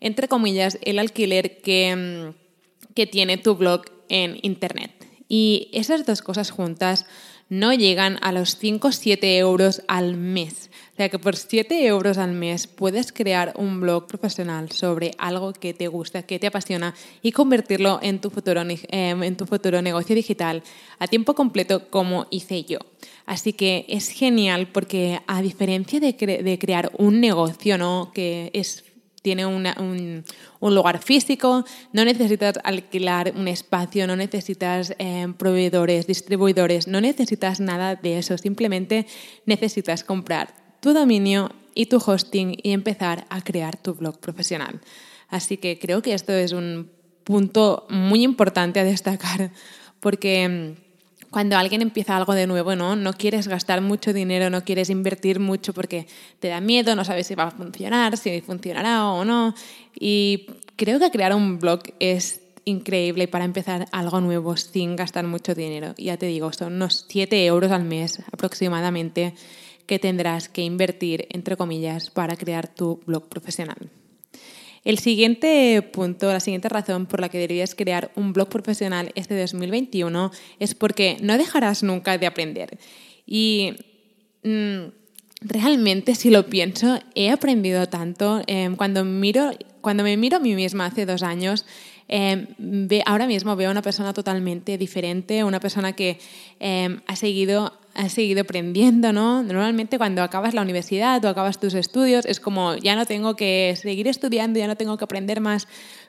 entre 0.00 0.26
comillas, 0.26 0.78
el 0.80 0.98
alquiler 0.98 1.60
que, 1.60 1.90
em, 1.90 2.32
que 2.94 3.06
tiene 3.06 3.36
tu 3.36 3.54
blog 3.54 3.82
en 4.08 4.38
Internet. 4.40 4.92
Y 5.28 5.68
esas 5.74 6.06
dos 6.06 6.22
cosas 6.22 6.50
juntas 6.50 7.04
no 7.48 7.72
llegan 7.72 8.18
a 8.20 8.32
los 8.32 8.56
5 8.56 8.88
o 8.88 8.92
7 8.92 9.38
euros 9.38 9.82
al 9.88 10.16
mes. 10.16 10.70
O 10.92 10.96
sea 10.96 11.08
que 11.08 11.18
por 11.18 11.36
7 11.36 11.86
euros 11.86 12.18
al 12.18 12.32
mes 12.32 12.66
puedes 12.66 13.12
crear 13.12 13.52
un 13.56 13.80
blog 13.80 14.06
profesional 14.06 14.70
sobre 14.72 15.12
algo 15.18 15.52
que 15.52 15.72
te 15.72 15.88
gusta, 15.88 16.24
que 16.24 16.38
te 16.38 16.48
apasiona 16.48 16.94
y 17.22 17.32
convertirlo 17.32 18.00
en 18.02 18.20
tu 18.20 18.30
futuro, 18.30 18.62
em, 18.62 19.22
en 19.22 19.36
tu 19.36 19.46
futuro 19.46 19.80
negocio 19.80 20.14
digital 20.14 20.62
a 20.98 21.06
tiempo 21.06 21.34
completo 21.34 21.88
como 21.88 22.26
hice 22.30 22.64
yo. 22.64 22.78
Así 23.26 23.52
que 23.52 23.86
es 23.88 24.08
genial 24.08 24.68
porque 24.72 25.20
a 25.26 25.40
diferencia 25.42 26.00
de, 26.00 26.12
de 26.12 26.58
crear 26.58 26.90
un 26.98 27.20
negocio, 27.20 27.78
¿no? 27.78 28.10
que 28.12 28.50
es 28.52 28.84
tiene 29.22 29.46
un, 29.46 30.24
lugar 30.60 31.02
físico, 31.02 31.64
no 31.92 32.04
necesitas 32.04 32.58
alquilar 32.64 33.32
un 33.36 33.48
espacio, 33.48 34.06
no 34.06 34.16
necesitas 34.16 34.94
eh, 34.98 35.26
proveedores, 35.36 36.06
distribuidores, 36.06 36.86
no 36.86 37.00
necesitas 37.00 37.60
nada 37.60 37.96
de 37.96 38.18
eso, 38.18 38.38
simplemente 38.38 39.06
necesitas 39.46 40.04
comprar 40.04 40.54
tu 40.80 40.92
dominio 40.92 41.50
y 41.74 41.86
tu 41.86 41.98
hosting 42.04 42.56
y 42.62 42.72
empezar 42.72 43.26
a 43.30 43.40
crear 43.42 43.76
tu 43.76 43.94
blog 43.94 44.18
profesional. 44.18 44.80
Así 45.28 45.56
que 45.56 45.78
creo 45.78 46.02
que 46.02 46.14
esto 46.14 46.32
es 46.32 46.52
un 46.52 46.90
punto 47.24 47.86
muy 47.90 48.22
importante 48.22 48.80
a 48.80 48.84
destacar 48.84 49.52
porque 50.00 50.48
mm, 50.48 50.87
cuando 51.30 51.56
alguien 51.56 51.82
empieza 51.82 52.16
algo 52.16 52.34
de 52.34 52.46
nuevo, 52.46 52.74
¿no? 52.74 52.96
No 52.96 53.12
quieres 53.12 53.48
gastar 53.48 53.80
mucho 53.80 54.12
dinero, 54.12 54.50
no 54.50 54.64
quieres 54.64 54.90
invertir 54.90 55.40
mucho 55.40 55.74
porque 55.74 56.06
te 56.40 56.48
da 56.48 56.60
miedo, 56.60 56.94
no 56.96 57.04
sabes 57.04 57.26
si 57.26 57.34
va 57.34 57.44
a 57.44 57.50
funcionar, 57.50 58.16
si 58.16 58.40
funcionará 58.40 59.06
o 59.06 59.24
no. 59.24 59.54
Y 59.98 60.46
creo 60.76 60.98
que 60.98 61.10
crear 61.10 61.34
un 61.34 61.58
blog 61.58 61.82
es 61.98 62.40
increíble 62.64 63.28
para 63.28 63.44
empezar 63.44 63.86
algo 63.92 64.20
nuevo 64.20 64.56
sin 64.56 64.96
gastar 64.96 65.26
mucho 65.26 65.54
dinero. 65.54 65.94
Ya 65.96 66.16
te 66.16 66.26
digo, 66.26 66.52
son 66.52 66.74
unos 66.74 67.06
7 67.08 67.44
euros 67.46 67.72
al 67.72 67.84
mes 67.84 68.20
aproximadamente 68.32 69.34
que 69.86 69.98
tendrás 69.98 70.48
que 70.48 70.62
invertir, 70.62 71.26
entre 71.30 71.56
comillas, 71.56 72.10
para 72.10 72.36
crear 72.36 72.68
tu 72.68 73.00
blog 73.06 73.28
profesional. 73.28 73.90
El 74.84 74.98
siguiente 74.98 75.82
punto, 75.82 76.32
la 76.32 76.40
siguiente 76.40 76.68
razón 76.68 77.06
por 77.06 77.20
la 77.20 77.28
que 77.28 77.38
deberías 77.38 77.74
crear 77.74 78.10
un 78.14 78.32
blog 78.32 78.48
profesional 78.48 79.12
este 79.14 79.38
2021 79.38 80.30
es 80.58 80.74
porque 80.74 81.16
no 81.20 81.36
dejarás 81.36 81.82
nunca 81.82 82.18
de 82.18 82.26
aprender. 82.26 82.78
Y 83.26 83.72
mm, 84.42 84.84
realmente, 85.40 86.14
si 86.14 86.30
lo 86.30 86.46
pienso, 86.46 86.98
he 87.14 87.30
aprendido 87.30 87.86
tanto. 87.86 88.42
Em, 88.46 88.76
cuando, 88.76 89.04
miro, 89.04 89.50
cuando 89.80 90.02
me 90.02 90.16
miro 90.16 90.38
a 90.38 90.40
mí 90.40 90.54
misma 90.54 90.86
hace 90.86 91.06
dos 91.06 91.22
años, 91.22 91.66
em, 92.08 92.46
ahora 93.04 93.26
mismo 93.26 93.54
veo 93.56 93.68
a 93.68 93.72
una 93.72 93.82
persona 93.82 94.12
totalmente 94.12 94.78
diferente, 94.78 95.44
una 95.44 95.60
persona 95.60 95.92
que 95.92 96.18
em, 96.60 97.00
ha 97.06 97.16
seguido 97.16 97.77
has 97.94 98.12
seguido 98.12 98.42
aprendiendo, 98.42 99.12
¿no? 99.12 99.42
Normalmente 99.42 99.98
cuando 99.98 100.22
acabas 100.22 100.54
la 100.54 100.62
universidad 100.62 101.24
o 101.24 101.28
acabas 101.28 101.58
tus 101.58 101.74
estudios 101.74 102.26
es 102.26 102.40
como 102.40 102.76
ya 102.76 102.94
no 102.94 103.06
tengo 103.06 103.34
que 103.36 103.74
seguir 103.80 104.06
estudiando, 104.06 104.58
ya 104.58 104.66
no 104.66 104.76
tengo 104.76 104.96
que 104.96 105.04
aprender 105.04 105.40
más, 105.40 105.66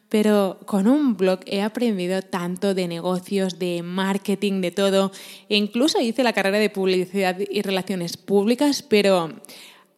pero 0.09 0.59
con 0.65 0.87
un 0.87 1.15
blog 1.15 1.39
he 1.45 1.61
aprendido 1.61 2.21
tanto 2.21 2.73
de 2.73 2.87
negocios, 2.87 3.59
de 3.59 3.83
marketing, 3.83 4.61
de 4.61 4.71
todo. 4.71 5.11
E 5.49 5.55
incluso 5.55 5.99
hice 6.01 6.23
la 6.23 6.33
carrera 6.33 6.59
de 6.59 6.69
publicidad 6.69 7.37
y 7.39 7.61
relaciones 7.61 8.17
públicas, 8.17 8.81
pero 8.81 9.29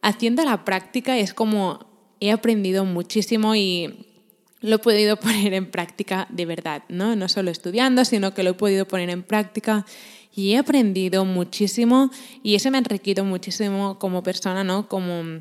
haciendo 0.02 0.44
la 0.44 0.64
práctica 0.64 1.18
es 1.18 1.34
como 1.34 1.86
he 2.20 2.30
aprendido 2.30 2.84
muchísimo 2.84 3.56
y 3.56 4.06
lo 4.60 4.76
he 4.76 4.78
podido 4.78 5.16
poner 5.20 5.54
en 5.54 5.70
práctica 5.70 6.26
de 6.30 6.46
verdad, 6.46 6.84
¿no? 6.88 7.16
No 7.16 7.28
solo 7.28 7.50
estudiando, 7.50 8.04
sino 8.04 8.32
que 8.32 8.42
lo 8.42 8.50
he 8.50 8.54
podido 8.54 8.86
poner 8.86 9.10
en 9.10 9.22
práctica 9.22 9.84
y 10.34 10.52
he 10.52 10.58
aprendido 10.58 11.24
muchísimo 11.24 12.10
y 12.42 12.54
eso 12.54 12.70
me 12.70 12.78
ha 12.78 12.80
enriquecido 12.80 13.24
muchísimo 13.24 13.98
como 13.98 14.22
persona, 14.22 14.64
¿no? 14.64 14.88
Como 14.88 15.40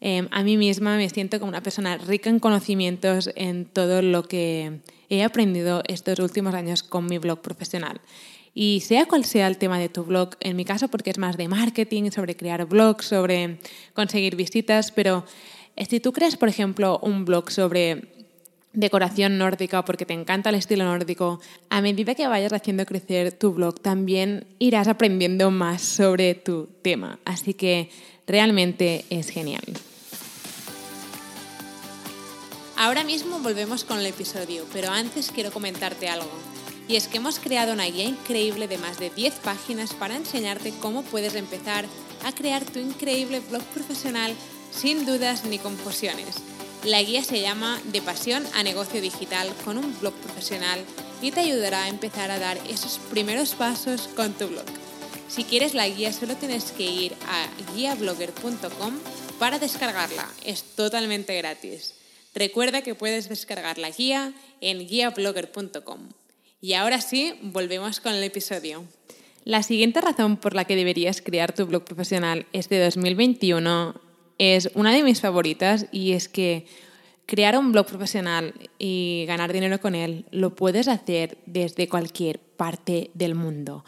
em, 0.00 0.28
a 0.30 0.42
mí 0.42 0.56
misma 0.56 0.96
me 0.96 1.08
siento 1.08 1.38
como 1.38 1.50
una 1.50 1.62
persona 1.62 1.96
rica 1.98 2.30
en 2.30 2.40
conocimientos 2.40 3.30
en 3.36 3.64
todo 3.64 4.02
lo 4.02 4.24
que 4.24 4.80
he 5.08 5.22
aprendido 5.22 5.82
estos 5.86 6.18
últimos 6.18 6.54
años 6.54 6.82
con 6.82 7.06
mi 7.06 7.18
blog 7.18 7.40
profesional. 7.40 8.00
Y 8.56 8.80
sea 8.80 9.06
cual 9.06 9.24
sea 9.24 9.48
el 9.48 9.58
tema 9.58 9.78
de 9.78 9.88
tu 9.88 10.04
blog, 10.04 10.36
en 10.40 10.54
mi 10.56 10.64
caso 10.64 10.88
porque 10.88 11.10
es 11.10 11.18
más 11.18 11.36
de 11.36 11.48
marketing, 11.48 12.10
sobre 12.10 12.36
crear 12.36 12.64
blogs, 12.66 13.06
sobre 13.06 13.58
conseguir 13.94 14.36
visitas, 14.36 14.92
pero 14.92 15.24
si 15.88 15.98
tú 15.98 16.12
creas, 16.12 16.36
por 16.36 16.48
ejemplo, 16.48 17.00
un 17.02 17.24
blog 17.24 17.50
sobre 17.50 18.23
decoración 18.74 19.38
nórdica 19.38 19.84
porque 19.84 20.04
te 20.04 20.12
encanta 20.12 20.50
el 20.50 20.56
estilo 20.56 20.84
nórdico, 20.84 21.40
a 21.70 21.80
medida 21.80 22.14
que 22.14 22.26
vayas 22.26 22.52
haciendo 22.52 22.84
crecer 22.84 23.32
tu 23.32 23.52
blog 23.54 23.80
también 23.80 24.46
irás 24.58 24.88
aprendiendo 24.88 25.50
más 25.50 25.82
sobre 25.82 26.34
tu 26.34 26.68
tema. 26.82 27.18
Así 27.24 27.54
que 27.54 27.90
realmente 28.26 29.04
es 29.10 29.30
genial. 29.30 29.64
Ahora 32.76 33.04
mismo 33.04 33.38
volvemos 33.38 33.84
con 33.84 34.00
el 34.00 34.06
episodio, 34.06 34.66
pero 34.72 34.90
antes 34.90 35.30
quiero 35.30 35.52
comentarte 35.52 36.08
algo. 36.08 36.28
Y 36.88 36.96
es 36.96 37.08
que 37.08 37.16
hemos 37.16 37.38
creado 37.38 37.72
una 37.72 37.84
guía 37.84 38.04
increíble 38.04 38.68
de 38.68 38.78
más 38.78 38.98
de 38.98 39.10
10 39.10 39.34
páginas 39.36 39.94
para 39.94 40.16
enseñarte 40.16 40.72
cómo 40.82 41.02
puedes 41.02 41.34
empezar 41.34 41.86
a 42.24 42.32
crear 42.32 42.64
tu 42.64 42.80
increíble 42.80 43.40
blog 43.40 43.62
profesional 43.72 44.34
sin 44.70 45.06
dudas 45.06 45.44
ni 45.44 45.58
confusiones. 45.58 46.53
La 46.84 47.02
guía 47.02 47.24
se 47.24 47.40
llama 47.40 47.80
De 47.92 48.02
pasión 48.02 48.44
a 48.54 48.62
negocio 48.62 49.00
digital 49.00 49.48
con 49.64 49.78
un 49.78 49.98
blog 50.00 50.12
profesional 50.16 50.80
y 51.22 51.30
te 51.30 51.40
ayudará 51.40 51.84
a 51.84 51.88
empezar 51.88 52.30
a 52.30 52.38
dar 52.38 52.58
esos 52.68 53.00
primeros 53.10 53.54
pasos 53.54 54.08
con 54.08 54.34
tu 54.34 54.48
blog. 54.48 54.66
Si 55.28 55.44
quieres 55.44 55.72
la 55.72 55.88
guía 55.88 56.12
solo 56.12 56.36
tienes 56.36 56.72
que 56.72 56.84
ir 56.84 57.14
a 57.26 57.48
guiablogger.com 57.74 58.98
para 59.38 59.58
descargarla. 59.58 60.28
Es 60.44 60.62
totalmente 60.62 61.34
gratis. 61.38 61.94
Recuerda 62.34 62.82
que 62.82 62.94
puedes 62.94 63.30
descargar 63.30 63.78
la 63.78 63.88
guía 63.88 64.34
en 64.60 64.86
guiablogger.com. 64.86 66.10
Y 66.60 66.74
ahora 66.74 67.00
sí, 67.00 67.34
volvemos 67.40 68.00
con 68.00 68.12
el 68.12 68.22
episodio. 68.22 68.84
La 69.44 69.62
siguiente 69.62 70.02
razón 70.02 70.36
por 70.36 70.54
la 70.54 70.66
que 70.66 70.76
deberías 70.76 71.22
crear 71.22 71.54
tu 71.54 71.64
blog 71.64 71.84
profesional 71.84 72.46
este 72.52 72.78
2021 72.78 74.03
es 74.38 74.70
una 74.74 74.92
de 74.92 75.02
mis 75.02 75.20
favoritas 75.20 75.86
y 75.92 76.12
es 76.12 76.28
que 76.28 76.66
crear 77.26 77.56
un 77.58 77.72
blog 77.72 77.86
profesional 77.86 78.54
y 78.78 79.24
ganar 79.26 79.52
dinero 79.52 79.80
con 79.80 79.94
él 79.94 80.26
lo 80.30 80.54
puedes 80.54 80.88
hacer 80.88 81.38
desde 81.46 81.88
cualquier 81.88 82.38
parte 82.38 83.10
del 83.14 83.34
mundo. 83.34 83.84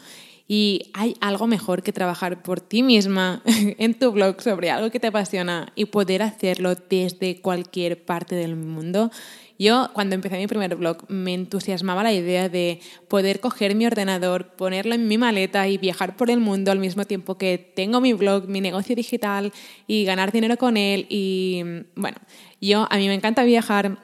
Y 0.49 0.91
hay 0.93 1.15
algo 1.19 1.45
mejor 1.45 1.83
que 1.83 1.91
trabajar 1.91 2.41
por 2.41 2.61
ti 2.61 2.81
misma 2.81 3.41
en 3.45 3.93
tu 3.93 4.11
blog 4.11 4.41
sobre 4.41 4.71
algo 4.71 4.89
que 4.89 4.99
te 4.99 5.07
apasiona 5.07 5.71
y 5.75 5.85
poder 5.85 6.21
hacerlo 6.21 6.75
desde 6.75 7.41
cualquier 7.41 8.03
parte 8.03 8.35
del 8.35 8.55
mundo 8.55 9.11
yo, 9.59 9.89
cuando 9.93 10.15
empecé 10.15 10.37
mi 10.37 10.47
primer 10.47 10.75
blog, 10.75 11.09
me 11.09 11.33
entusiasmaba 11.33 12.03
la 12.03 12.13
idea 12.13 12.49
de 12.49 12.79
poder 13.07 13.39
coger 13.39 13.75
mi 13.75 13.85
ordenador, 13.85 14.49
ponerlo 14.55 14.93
en 14.93 15.07
mi 15.07 15.17
maleta 15.17 15.67
y 15.67 15.77
viajar 15.77 16.15
por 16.15 16.29
el 16.29 16.39
mundo 16.39 16.71
al 16.71 16.79
mismo 16.79 17.05
tiempo 17.05 17.37
que 17.37 17.57
tengo 17.57 17.99
mi 17.99 18.13
blog, 18.13 18.47
mi 18.47 18.61
negocio 18.61 18.95
digital 18.95 19.51
y 19.87 20.05
ganar 20.05 20.31
dinero 20.31 20.57
con 20.57 20.77
él. 20.77 21.07
Y 21.09 21.63
bueno, 21.95 22.17
yo, 22.61 22.87
a 22.89 22.97
mí 22.97 23.07
me 23.07 23.15
encanta 23.15 23.43
viajar. 23.43 23.97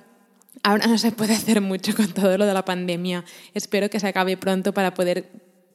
Ahora 0.64 0.88
no 0.88 0.98
se 0.98 1.12
puede 1.12 1.34
hacer 1.34 1.62
mucho 1.62 1.96
con 1.96 2.08
todo 2.08 2.38
lo 2.38 2.46
de 2.46 2.54
la 2.54 2.66
pandemia. 2.66 3.24
Espero 3.54 3.90
que 3.90 4.00
se 4.00 4.08
acabe 4.08 4.38
pronto 4.38 4.74
para 4.74 4.94
poder 4.94 5.30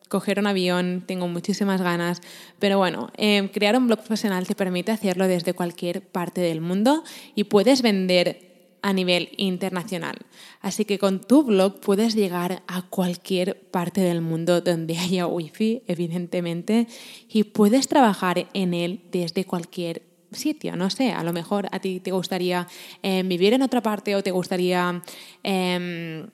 coger 0.09 0.39
un 0.39 0.47
avión, 0.47 1.05
tengo 1.07 1.29
muchísimas 1.29 1.83
ganas, 1.83 2.23
pero 2.59 2.79
bueno, 2.79 3.11
eh, 3.17 3.51
crear 3.53 3.77
un 3.77 3.87
blog 3.87 3.99
profesional 3.99 4.47
te 4.47 4.55
permite 4.55 4.91
hacerlo 4.91 5.29
desde 5.29 5.53
cualquier 5.53 6.01
parte 6.01 6.41
del 6.41 6.61
mundo 6.61 7.05
y 7.35 7.45
puedes 7.45 7.83
vender 7.83 8.48
a 8.83 8.93
nivel 8.93 9.31
internacional. 9.37 10.17
Así 10.61 10.85
que 10.85 10.99
con 10.99 11.21
tu 11.21 11.43
blog 11.43 11.81
puedes 11.81 12.15
llegar 12.15 12.63
a 12.67 12.83
cualquier 12.83 13.61
parte 13.71 14.01
del 14.01 14.21
mundo 14.21 14.61
donde 14.61 14.99
haya 14.99 15.27
wifi, 15.27 15.83
evidentemente, 15.87 16.87
y 17.29 17.45
puedes 17.45 17.89
trabajar 17.89 18.49
en 18.53 18.75
él 18.75 19.01
desde 19.11 19.45
cualquier 19.45 20.03
sitio. 20.33 20.77
No 20.77 20.91
sé, 20.91 21.13
a 21.13 21.23
lo 21.23 21.33
mejor 21.33 21.69
a 21.73 21.81
ti 21.81 22.01
te 22.01 22.13
gustaría 22.13 22.67
eh, 23.03 23.23
vivir 23.25 23.55
en 23.55 23.63
otra 23.63 23.83
parte 23.83 24.15
o 24.17 24.23
te 24.23 24.31
gustaría... 24.31 25.03
Em, 25.43 26.29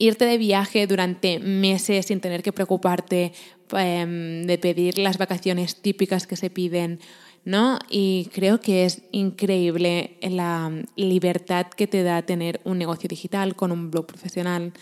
irte 0.00 0.24
de 0.24 0.38
viaje 0.38 0.86
durante 0.86 1.38
meses 1.38 2.06
sin 2.06 2.20
tener 2.20 2.42
que 2.42 2.54
preocuparte 2.54 3.32
em, 3.72 4.46
de 4.46 4.56
pedir 4.56 4.98
las 4.98 5.18
vacaciones 5.18 5.76
típicas 5.76 6.26
que 6.26 6.36
se 6.36 6.48
piden 6.48 7.00
¿no? 7.44 7.78
Y 7.88 8.28
creo 8.32 8.60
que 8.60 8.84
es 8.84 9.02
increíble 9.12 10.18
la 10.22 10.70
libertad 10.96 11.66
que 11.66 11.86
te 11.86 12.02
da 12.02 12.22
tener 12.22 12.60
un 12.64 12.78
negocio 12.78 13.08
digital 13.08 13.56
con 13.56 13.72
un 13.72 13.90
blog 13.90 14.06
profesional. 14.06 14.72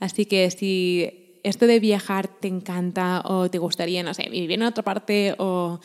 Así 0.00 0.26
que 0.26 0.50
si 0.50 1.38
esto 1.42 1.66
de 1.66 1.80
viajar 1.80 2.28
te 2.28 2.48
encanta 2.48 3.22
o 3.24 3.50
te 3.50 3.58
gustaría, 3.58 4.02
no 4.02 4.14
sé, 4.14 4.28
vivir 4.30 4.52
en 4.52 4.62
otra 4.62 4.82
parte 4.82 5.34
o 5.38 5.80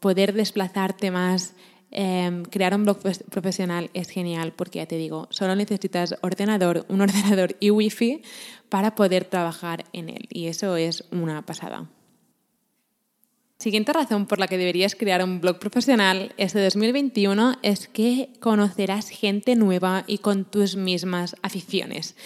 poder 0.00 0.32
desplazarte 0.32 1.10
más, 1.10 1.54
em, 1.90 2.44
crear 2.44 2.74
un 2.74 2.84
blog 2.84 2.98
profesional 3.30 3.90
es 3.94 4.10
genial 4.10 4.52
porque 4.52 4.78
ya 4.78 4.86
te 4.86 4.96
digo, 4.96 5.28
solo 5.30 5.56
necesitas 5.56 6.16
ordenador, 6.22 6.84
un 6.88 7.00
ordenador 7.36 7.56
y 7.60 7.70
wifi 7.70 8.22
para 8.68 8.94
poder 8.94 9.24
trabajar 9.24 9.84
en 9.92 10.08
él. 10.10 10.26
Y 10.30 10.46
eso 10.46 10.76
es 10.76 11.04
una 11.10 11.44
pasada. 11.44 11.88
Siguiente 13.60 13.92
razón 13.92 14.24
por 14.24 14.38
la 14.38 14.48
que 14.48 14.56
deberías 14.56 14.94
crear 14.94 15.22
un 15.22 15.42
blog 15.42 15.58
profesional 15.58 16.32
este 16.38 16.64
2021 16.64 17.58
es 17.60 17.88
que 17.88 18.30
conocerás 18.40 19.10
gente 19.10 19.54
nueva 19.54 20.04
y 20.06 20.16
con 20.16 20.46
tus 20.46 20.76
mismas 20.76 21.36
aficiones. 21.42 22.16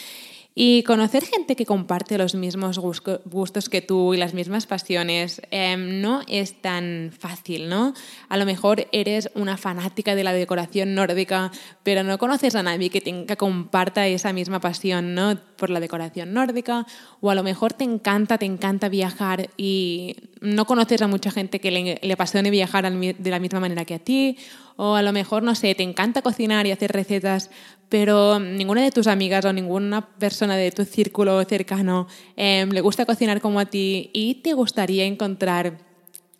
Y 0.56 0.84
conocer 0.84 1.24
gente 1.24 1.56
que 1.56 1.66
comparte 1.66 2.16
los 2.16 2.36
mismos 2.36 2.78
gustos 2.78 3.68
que 3.68 3.82
tú 3.82 4.14
y 4.14 4.16
las 4.16 4.34
mismas 4.34 4.66
pasiones 4.66 5.42
em, 5.50 6.00
no 6.00 6.20
es 6.28 6.62
tan 6.62 7.10
fácil, 7.18 7.68
¿no? 7.68 7.92
A 8.28 8.36
lo 8.36 8.46
mejor 8.46 8.86
eres 8.92 9.30
una 9.34 9.56
fanática 9.56 10.14
de 10.14 10.22
la 10.22 10.32
decoración 10.32 10.94
nórdica, 10.94 11.50
pero 11.82 12.04
no 12.04 12.18
conoces 12.18 12.54
a 12.54 12.62
nadie 12.62 12.90
que, 12.90 13.00
tenga, 13.00 13.34
comparta 13.34 14.06
esa 14.06 14.32
misma 14.32 14.60
pasión, 14.60 15.16
¿no? 15.16 15.36
Por 15.56 15.70
la 15.70 15.80
decoración 15.80 16.32
nórdica, 16.32 16.86
o 17.20 17.30
a 17.30 17.34
lo 17.34 17.42
mejor 17.42 17.72
te 17.72 17.82
encanta, 17.82 18.38
te 18.38 18.46
encanta 18.46 18.88
viajar 18.88 19.50
y 19.56 20.14
no 20.40 20.66
conoces 20.66 21.02
a 21.02 21.08
mucha 21.08 21.32
gente 21.32 21.58
que 21.58 21.72
le, 21.72 21.98
le 22.00 22.12
apasione 22.12 22.50
viajar 22.50 22.88
de 22.92 23.30
la 23.30 23.40
misma 23.40 23.58
manera 23.58 23.84
que 23.84 23.94
a 23.94 23.98
ti, 23.98 24.38
o 24.76 24.94
a 24.94 25.02
lo 25.02 25.12
mejor, 25.12 25.42
no 25.42 25.54
sé, 25.54 25.74
te 25.74 25.82
encanta 25.82 26.22
cocinar 26.22 26.66
y 26.66 26.72
hacer 26.72 26.92
recetas, 26.92 27.50
pero 27.88 28.38
ninguna 28.38 28.82
de 28.82 28.90
tus 28.90 29.06
amigas 29.06 29.44
o 29.44 29.52
ninguna 29.52 30.02
persona 30.18 30.56
de 30.56 30.70
tu 30.70 30.84
círculo 30.84 31.42
cercano 31.44 32.06
em, 32.36 32.70
le 32.70 32.80
gusta 32.80 33.06
cocinar 33.06 33.40
como 33.40 33.60
a 33.60 33.66
ti 33.66 34.10
y 34.12 34.36
te 34.36 34.52
gustaría 34.54 35.04
encontrar 35.04 35.78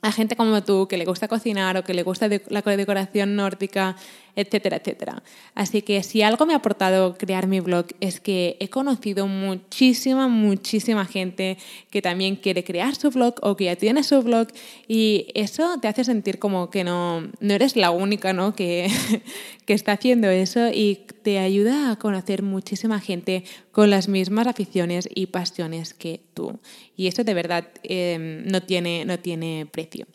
a 0.02 0.12
gente 0.12 0.36
como 0.36 0.62
tú 0.62 0.86
que 0.86 0.98
le 0.98 1.06
gusta 1.06 1.28
cocinar 1.28 1.76
o 1.78 1.84
que 1.84 1.94
le 1.94 2.02
gusta 2.02 2.28
la 2.28 2.62
decoración 2.62 3.36
nórdica 3.36 3.96
etcétera, 4.36 4.76
etcétera. 4.76 5.22
Así 5.54 5.82
que 5.82 6.02
si 6.02 6.22
algo 6.22 6.46
me 6.46 6.54
ha 6.54 6.56
aportado 6.56 7.16
crear 7.16 7.46
mi 7.46 7.60
blog 7.60 7.86
es 8.00 8.20
que 8.20 8.56
he 8.60 8.68
conocido 8.68 9.26
muchísima, 9.26 10.28
muchísima 10.28 11.04
gente 11.06 11.58
que 11.90 12.02
también 12.02 12.36
quiere 12.36 12.64
crear 12.64 12.94
su 12.94 13.10
blog 13.10 13.34
o 13.42 13.56
que 13.56 13.64
ya 13.64 13.76
tiene 13.76 14.02
su 14.02 14.22
blog 14.22 14.48
y 14.88 15.28
eso 15.34 15.78
te 15.80 15.88
hace 15.88 16.04
sentir 16.04 16.38
como 16.38 16.70
que 16.70 16.84
no, 16.84 17.22
no 17.40 17.54
eres 17.54 17.76
la 17.76 17.90
única 17.90 18.32
¿no? 18.32 18.54
que, 18.54 18.88
que 19.66 19.72
está 19.74 19.92
haciendo 19.92 20.28
eso 20.28 20.68
y 20.72 21.00
te 21.22 21.38
ayuda 21.38 21.90
a 21.90 21.96
conocer 21.96 22.42
muchísima 22.42 23.00
gente 23.00 23.44
con 23.72 23.90
las 23.90 24.08
mismas 24.08 24.46
aficiones 24.46 25.08
y 25.14 25.26
pasiones 25.26 25.94
que 25.94 26.20
tú. 26.34 26.58
Y 26.96 27.06
eso 27.06 27.24
de 27.24 27.34
verdad 27.34 27.68
eh, 27.82 28.42
no, 28.46 28.62
tiene, 28.62 29.04
no 29.04 29.18
tiene 29.18 29.66
precio. 29.70 30.06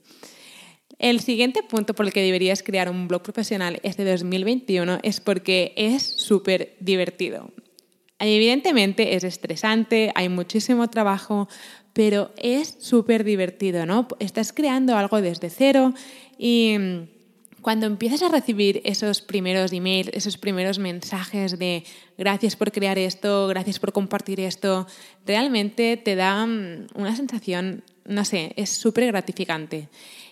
El 0.99 1.21
siguiente 1.21 1.63
punto 1.63 1.93
por 1.93 2.05
el 2.05 2.11
que 2.11 2.21
deberías 2.21 2.61
crear 2.61 2.89
un 2.89 3.07
blog 3.07 3.21
profesional 3.21 3.79
este 3.83 4.03
2021 4.03 4.99
es 5.01 5.21
porque 5.21 5.71
es 5.77 6.03
súper 6.03 6.75
divertido. 6.81 7.51
Evidentemente 8.19 9.15
es 9.15 9.23
estresante, 9.23 10.11
hay 10.13 10.27
muchísimo 10.27 10.89
trabajo, 10.89 11.47
pero 11.93 12.31
es 12.35 12.75
súper 12.81 13.23
divertido, 13.23 13.85
¿no? 13.85 14.09
Estás 14.19 14.51
creando 14.51 14.97
algo 14.97 15.21
desde 15.21 15.49
cero 15.49 15.93
y 16.37 16.75
cuando 17.61 17.85
empiezas 17.85 18.21
a 18.23 18.29
recibir 18.29 18.81
esos 18.83 19.21
primeros 19.21 19.71
emails, 19.71 20.09
esos 20.13 20.37
primeros 20.37 20.79
mensajes 20.79 21.57
de 21.57 21.85
gracias 22.17 22.57
por 22.57 22.73
crear 22.73 22.97
esto, 22.97 23.47
gracias 23.47 23.79
por 23.79 23.93
compartir 23.93 24.41
esto, 24.41 24.85
realmente 25.25 25.95
te 25.95 26.15
da 26.15 26.45
mm, 26.45 26.87
una 26.95 27.15
sensación, 27.15 27.83
no 28.05 28.25
sé, 28.25 28.51
es 28.57 28.69
súper 28.69 29.07
gratificante. 29.07 29.87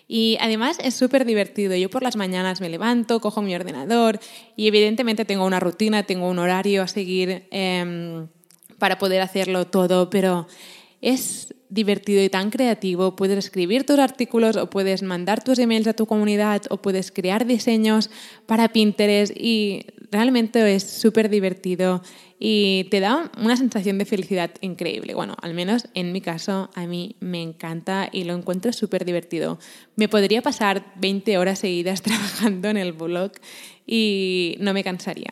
Y 0.08 0.38
además 0.40 0.78
es 0.82 0.94
súper 0.94 1.26
divertido. 1.26 1.76
Yo 1.76 1.90
por 1.90 2.02
las 2.02 2.16
mañanas 2.16 2.62
me 2.62 2.70
levanto, 2.70 3.20
cojo 3.20 3.42
mi 3.42 3.54
ordenador 3.54 4.20
y 4.56 4.68
evidentemente 4.68 5.26
tengo 5.26 5.46
una 5.46 5.60
rutina, 5.60 6.04
tengo 6.04 6.30
un 6.30 6.40
horario 6.40 6.84
a 6.84 6.88
seguir 6.88 7.48
em, 7.52 8.28
para 8.80 8.98
poder 8.98 9.22
hacerlo 9.22 9.68
todo, 9.68 10.10
pero 10.10 10.48
es 11.02 11.54
divertido 11.70 12.24
y 12.24 12.30
tan 12.30 12.50
creativo. 12.50 13.16
Puedes 13.16 13.38
escribir 13.38 13.86
tus 13.86 14.00
artículos 14.00 14.56
o 14.56 14.70
puedes 14.70 15.04
mandar 15.04 15.44
tus 15.44 15.60
emails 15.60 15.88
a 15.88 15.94
tu 15.94 16.06
comunidad 16.06 16.62
o 16.70 16.78
puedes 16.78 17.12
crear 17.12 17.46
diseños 17.46 18.10
para 18.46 18.70
Pinterest 18.70 19.34
y 19.36 19.86
realmente 20.12 20.76
es 20.76 20.84
súper 20.84 21.30
divertido 21.30 22.02
y 22.40 22.86
te 22.92 23.00
da 23.00 23.32
una 23.38 23.58
sensación 23.58 23.98
de 23.98 24.06
felicidad 24.06 24.52
increíble. 24.62 25.16
Bueno, 25.16 25.36
al 25.42 25.54
menos 25.54 25.88
en 25.94 26.12
mi 26.12 26.22
caso 26.22 26.70
a 26.76 26.86
mí 26.86 27.16
me 27.20 27.42
encanta 27.42 28.10
y 28.12 28.24
lo 28.24 28.34
encuentro 28.34 28.72
súper 28.74 29.06
divertido. 29.06 29.60
Me 29.96 30.08
podría 30.08 30.42
pasar 30.42 30.94
20 30.98 31.38
horas 31.38 31.60
seguidas 31.60 32.02
trabajando 32.04 32.70
en 32.70 32.78
el 32.78 32.94
blog 32.94 33.32
y 33.86 34.56
no 34.60 34.74
me 34.74 34.84
cansaría. 34.84 35.32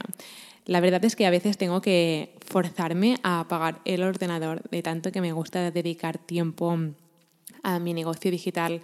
La 0.65 0.79
verdad 0.79 1.05
es 1.05 1.15
que 1.15 1.27
a 1.27 1.29
veces 1.29 1.57
tengo 1.57 1.81
que 1.81 2.33
forzarme 2.43 3.17
a 3.21 3.41
apagar 3.41 3.81
el 3.85 4.01
ordenador 4.01 4.67
de 4.69 4.81
tanto 4.81 5.11
que 5.11 5.21
me 5.21 5.31
gusta 5.31 5.69
dedicar 5.69 6.17
tiempo 6.17 6.75
a 7.61 7.79
mi 7.79 7.93
negocio 7.93 8.31
digital 8.31 8.81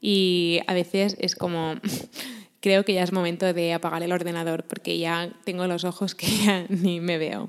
y 0.00 0.60
a 0.68 0.74
veces 0.74 1.16
es 1.18 1.34
como 1.34 1.74
creo 2.66 2.84
que 2.84 2.94
ya 2.94 3.04
es 3.04 3.12
momento 3.12 3.52
de 3.52 3.74
apagar 3.74 4.02
el 4.02 4.10
ordenador 4.10 4.64
porque 4.64 4.98
ya 4.98 5.30
tengo 5.44 5.68
los 5.68 5.84
ojos 5.84 6.16
que 6.16 6.26
ya 6.26 6.66
ni 6.68 6.98
me 6.98 7.16
veo. 7.16 7.48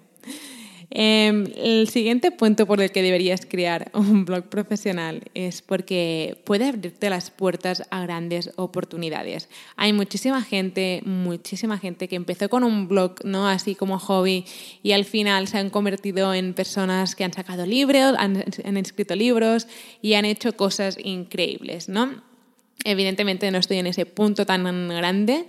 Em, 0.91 1.47
el 1.55 1.89
siguiente 1.89 2.29
punto 2.29 2.67
por 2.67 2.79
el 2.81 2.91
que 2.91 3.01
deberías 3.01 3.43
crear 3.43 3.89
un 3.95 4.25
blog 4.25 4.43
profesional 4.43 5.23
es 5.33 5.63
porque 5.63 6.39
puede 6.45 6.67
abrirte 6.67 7.09
las 7.09 7.31
puertas 7.31 7.81
a 7.89 8.03
grandes 8.03 8.51
oportunidades. 8.57 9.49
Hay 9.75 9.91
muchísima 9.91 10.43
gente, 10.43 11.01
muchísima 11.03 11.79
gente 11.79 12.07
que 12.07 12.15
empezó 12.15 12.47
con 12.47 12.63
un 12.63 12.87
blog, 12.87 13.15
¿no? 13.25 13.47
Así 13.47 13.73
como 13.73 13.97
hobby 13.97 14.45
y 14.83 14.91
al 14.91 15.03
final 15.03 15.47
se 15.47 15.57
han 15.57 15.71
convertido 15.71 16.31
en 16.31 16.53
personas 16.53 17.15
que 17.15 17.23
han 17.23 17.33
sacado 17.33 17.65
libros, 17.65 18.13
han, 18.19 18.43
han 18.63 18.77
escrito 18.77 19.15
libros 19.15 19.67
y 19.99 20.13
han 20.13 20.25
hecho 20.25 20.55
cosas 20.55 20.95
increíbles, 21.03 21.89
¿no? 21.89 22.26
Evidentemente 22.83 23.49
no 23.51 23.57
estoy 23.57 23.77
en 23.77 23.87
ese 23.87 24.05
punto 24.05 24.45
tan 24.45 24.87
grande, 24.89 25.47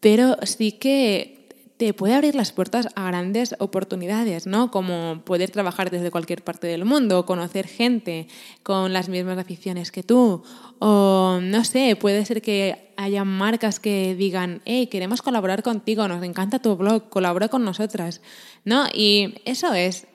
pero 0.00 0.36
sí 0.42 0.72
que 0.72 1.38
te 1.78 1.94
puede 1.94 2.14
abrir 2.14 2.34
las 2.34 2.50
puertas 2.50 2.88
a 2.96 3.06
grandes 3.06 3.54
oportunidades, 3.60 4.46
¿no? 4.46 4.72
Como 4.72 5.22
poder 5.24 5.50
trabajar 5.50 5.90
desde 5.90 6.10
cualquier 6.10 6.42
parte 6.42 6.66
del 6.66 6.84
mundo, 6.84 7.24
conocer 7.24 7.68
gente 7.68 8.26
con 8.64 8.92
las 8.92 9.08
mismas 9.08 9.38
aficiones 9.38 9.92
que 9.92 10.02
tú, 10.02 10.42
o 10.80 11.38
no 11.40 11.64
sé, 11.64 11.94
puede 11.94 12.24
ser 12.26 12.42
que 12.42 12.92
haya 12.96 13.24
marcas 13.24 13.78
que 13.78 14.16
digan, 14.16 14.60
hey, 14.64 14.88
queremos 14.88 15.22
colaborar 15.22 15.62
contigo, 15.62 16.08
nos 16.08 16.24
encanta 16.24 16.58
tu 16.58 16.76
blog, 16.76 17.08
colabora 17.10 17.46
con 17.46 17.64
nosotras, 17.64 18.22
¿no? 18.64 18.86
Y 18.92 19.36
eso 19.44 19.72
es 19.72 20.08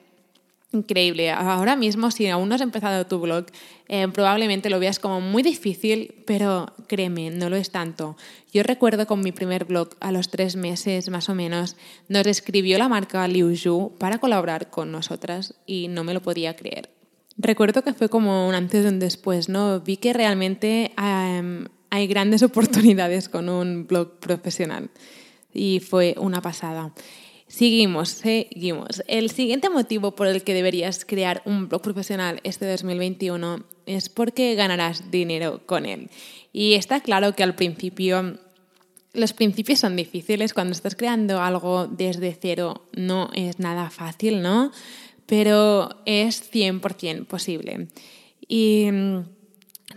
increíble. 0.74 1.32
Ahora 1.32 1.76
mismo, 1.76 2.12
si 2.12 2.28
aún 2.28 2.50
no 2.50 2.56
has 2.56 2.62
empezado 2.62 3.06
tu 3.06 3.20
blog, 3.20 3.46
eh, 3.88 4.08
probablemente 4.08 4.70
lo 4.70 4.80
veas 4.80 5.00
como 5.00 5.22
muy 5.22 5.44
difícil, 5.44 6.16
pero 6.26 6.74
créeme, 6.88 7.30
no 7.30 7.50
lo 7.50 7.56
es 7.56 7.70
tanto. 7.72 8.18
Yo 8.52 8.64
recuerdo 8.64 9.08
con 9.08 9.22
mi 9.22 9.32
primer 9.32 9.66
blog, 9.66 9.90
a 10.00 10.12
los 10.12 10.30
tres 10.30 10.56
meses 10.56 11.10
más 11.10 11.30
o 11.30 11.36
menos, 11.36 11.76
nos 12.10 12.26
escribió 12.28 12.78
la 12.78 12.90
marca 12.90 13.28
Liu 13.28 13.54
para 14.00 14.18
colaborar 14.18 14.70
con 14.70 14.92
nosotras 14.92 15.56
y 15.66 15.88
no 15.88 16.04
me 16.04 16.14
lo 16.14 16.22
podía 16.22 16.56
creer. 16.56 16.90
Recuerdo 17.38 17.84
que 17.84 17.94
fue 17.94 18.10
como 18.10 18.48
un 18.48 18.56
antes 18.56 18.86
y 18.86 18.88
un 18.88 19.00
después, 19.00 19.50
¿no? 19.50 19.80
Vi 19.80 19.98
que 19.98 20.14
realmente 20.14 20.92
em, 20.98 21.66
hay 21.90 22.08
grandes 22.08 22.44
oportunidades 22.44 23.30
con 23.30 23.50
un 23.50 23.88
blog 23.88 24.20
profesional 24.20 24.90
y 25.54 25.80
fue 25.80 26.16
una 26.18 26.42
pasada. 26.42 26.94
Seguimos, 27.54 28.10
seguimos. 28.10 29.04
El 29.06 29.30
siguiente 29.30 29.70
motivo 29.70 30.16
por 30.16 30.26
el 30.26 30.44
que 30.44 30.56
deberías 30.56 31.06
crear 31.06 31.44
un 31.46 31.70
blog 31.70 31.84
profesional 31.84 32.39
este 32.44 32.66
2021 32.66 33.63
es 33.86 34.10
porque 34.10 34.56
ganarás 34.56 35.12
dinero 35.12 35.62
con 35.68 35.86
él. 35.86 36.10
Y 36.52 36.74
está 36.74 37.02
claro 37.02 37.36
que 37.36 37.44
al 37.44 37.54
principio 37.54 38.39
los 39.13 39.34
principios 39.34 39.78
son 39.78 39.96
difíciles. 39.96 40.52
Cuando 40.52 40.72
estás 40.72 40.96
creando 40.96 41.42
algo 41.42 41.86
desde 41.86 42.36
cero 42.42 42.88
no 42.92 43.30
es 43.36 43.60
nada 43.60 43.92
fácil, 43.92 44.42
¿no? 44.42 44.72
Pero 45.28 45.89
es 46.08 46.52
100% 46.52 47.28
posible. 47.28 47.88
Y 48.48 48.89
mm, 48.92 49.26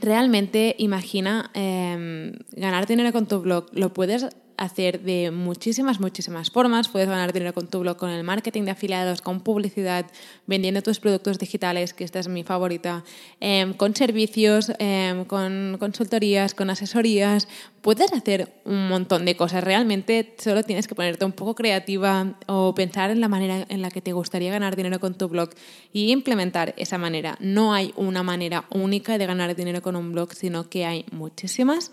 realmente 0.02 0.76
imagina 0.76 1.50
em, 1.54 2.34
ganar 2.52 2.86
dinero 2.86 3.12
con 3.14 3.26
tu 3.26 3.40
blog. 3.40 3.70
Lo 3.72 3.94
puedes 3.94 4.26
hacer 4.58 5.02
de 5.02 5.30
muchísimas, 5.30 6.00
muchísimas 6.00 6.50
formas. 6.50 6.88
Puedes 6.88 7.08
ganar 7.08 7.32
dinero 7.32 7.52
con 7.52 7.66
tu 7.66 7.80
blog, 7.80 7.96
con 7.96 8.10
el 8.10 8.24
marketing 8.24 8.62
de 8.62 8.70
afiliados, 8.72 9.20
con 9.20 9.40
publicidad, 9.40 10.06
vendiendo 10.46 10.82
tus 10.82 11.00
productos 11.00 11.38
digitales, 11.38 11.94
que 11.94 12.04
esta 12.04 12.18
es 12.18 12.28
mi 12.28 12.42
favorita, 12.42 13.04
em, 13.40 13.74
con 13.74 13.94
servicios, 13.94 14.72
em, 14.78 15.24
con 15.24 15.76
consultorías, 15.78 16.54
con 16.54 16.70
asesorías. 16.70 17.48
Puedes 17.82 18.12
hacer 18.12 18.52
un 18.64 18.88
montón 18.88 19.24
de 19.24 19.36
cosas. 19.36 19.62
Realmente 19.62 20.34
solo 20.38 20.62
tienes 20.62 20.88
que 20.88 20.94
ponerte 20.94 21.24
un 21.24 21.32
poco 21.32 21.54
creativa 21.54 22.34
o 22.46 22.74
pensar 22.74 23.10
en 23.10 23.20
la 23.20 23.28
manera 23.28 23.64
en 23.68 23.82
la 23.82 23.90
que 23.90 24.00
te 24.00 24.12
gustaría 24.12 24.50
ganar 24.50 24.74
dinero 24.74 24.98
con 24.98 25.14
tu 25.14 25.28
blog 25.28 25.50
y 25.92 26.10
implementar 26.10 26.74
esa 26.76 26.98
manera. 26.98 27.36
No 27.40 27.74
hay 27.74 27.92
una 27.96 28.22
manera 28.22 28.64
única 28.70 29.18
de 29.18 29.26
ganar 29.26 29.54
dinero 29.54 29.82
con 29.82 29.94
un 29.96 30.12
blog, 30.12 30.32
sino 30.34 30.68
que 30.68 30.84
hay 30.84 31.04
muchísimas 31.12 31.92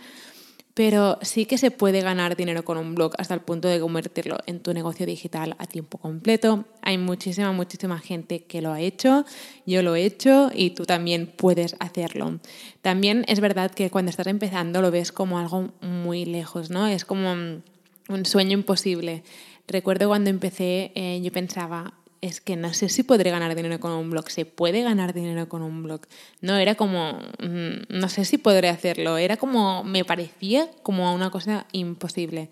pero 0.74 1.20
sí 1.22 1.46
que 1.46 1.58
se 1.58 1.72
puede 1.72 2.02
ganar 2.02 2.36
dinero 2.36 2.66
con 2.66 2.78
un 2.78 2.96
blog 2.96 3.14
hasta 3.18 3.34
el 3.34 3.42
punto 3.42 3.68
de 3.68 3.80
convertirlo 3.80 4.38
en 4.48 4.60
tu 4.60 4.74
negocio 4.74 5.06
digital 5.06 5.56
a 5.60 5.68
tiempo 5.68 5.98
completo. 5.98 6.66
Hay 6.82 6.98
muchísima, 6.98 7.52
muchísima 7.52 8.00
gente 8.00 8.44
que 8.46 8.62
lo 8.62 8.72
ha 8.72 8.82
hecho, 8.82 9.26
yo 9.66 9.84
lo 9.84 9.96
he 9.96 10.04
hecho 10.06 10.50
y 10.54 10.72
tú 10.72 10.86
también 10.86 11.28
puedes 11.28 11.76
hacerlo. 11.80 12.40
También 12.82 13.24
es 13.28 13.40
verdad 13.40 13.72
que 13.72 13.92
cuando 13.92 14.10
estás 14.10 14.28
empezando 14.28 14.82
lo 14.82 14.90
ves 14.90 15.12
como 15.12 15.38
algo 15.38 15.72
muy 15.82 16.26
lejos, 16.26 16.70
¿no? 16.72 16.88
Es 16.88 17.06
como 17.06 17.32
un 17.32 18.26
sueño 18.26 18.54
imposible. 18.54 19.24
Recuerdo 19.68 20.08
cuando 20.08 20.30
empecé, 20.30 20.92
eh, 20.96 21.22
yo 21.24 21.32
pensaba, 21.32 21.94
es 22.24 22.40
que 22.40 22.56
no 22.56 22.74
sé 22.74 22.88
si 22.88 23.04
podré 23.04 23.32
ganar 23.32 23.54
dinero 23.54 23.82
con 23.82 23.92
un 23.92 24.10
blog. 24.10 24.30
¿Se 24.30 24.46
puede 24.46 24.82
ganar 24.82 25.14
dinero 25.14 25.50
con 25.50 25.62
un 25.62 25.84
blog? 25.84 26.04
No, 26.40 26.56
era 26.56 26.76
como, 26.76 27.20
mm, 27.40 27.90
no 27.90 28.08
sé 28.08 28.24
si 28.24 28.38
podré 28.38 28.70
hacerlo. 28.70 29.18
Era 29.18 29.36
como, 29.36 29.84
me 29.84 30.06
parecía 30.06 30.72
como 30.84 31.14
una 31.14 31.30
cosa 31.32 31.68
imposible. 31.74 32.50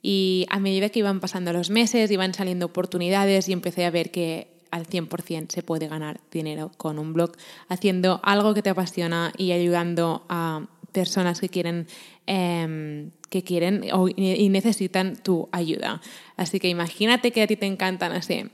Y 0.00 0.46
a 0.48 0.58
medida 0.58 0.88
que 0.88 1.00
iban 1.00 1.20
pasando 1.20 1.52
los 1.52 1.68
meses, 1.68 2.10
iban 2.10 2.32
saliendo 2.32 2.64
oportunidades 2.64 3.46
y 3.50 3.52
empecé 3.52 3.84
a 3.84 3.90
ver 3.90 4.10
que 4.10 4.48
al 4.70 4.86
100% 4.86 5.50
se 5.50 5.62
puede 5.62 5.86
ganar 5.86 6.20
dinero 6.30 6.70
con 6.78 6.98
un 6.98 7.12
blog, 7.12 7.32
haciendo 7.68 8.20
algo 8.22 8.54
que 8.54 8.62
te 8.62 8.70
apasiona 8.70 9.34
y 9.36 9.52
ayudando 9.52 10.24
a 10.30 10.66
personas 10.92 11.40
que 11.40 11.50
quieren, 11.50 11.88
em, 12.26 13.10
que 13.28 13.42
quieren 13.42 13.84
y 14.16 14.48
necesitan 14.48 15.16
tu 15.16 15.50
ayuda. 15.52 16.00
Así 16.36 16.58
que 16.58 16.70
imagínate 16.70 17.32
que 17.32 17.42
a 17.42 17.46
ti 17.46 17.56
te 17.56 17.66
encantan 17.66 18.12
así 18.12 18.50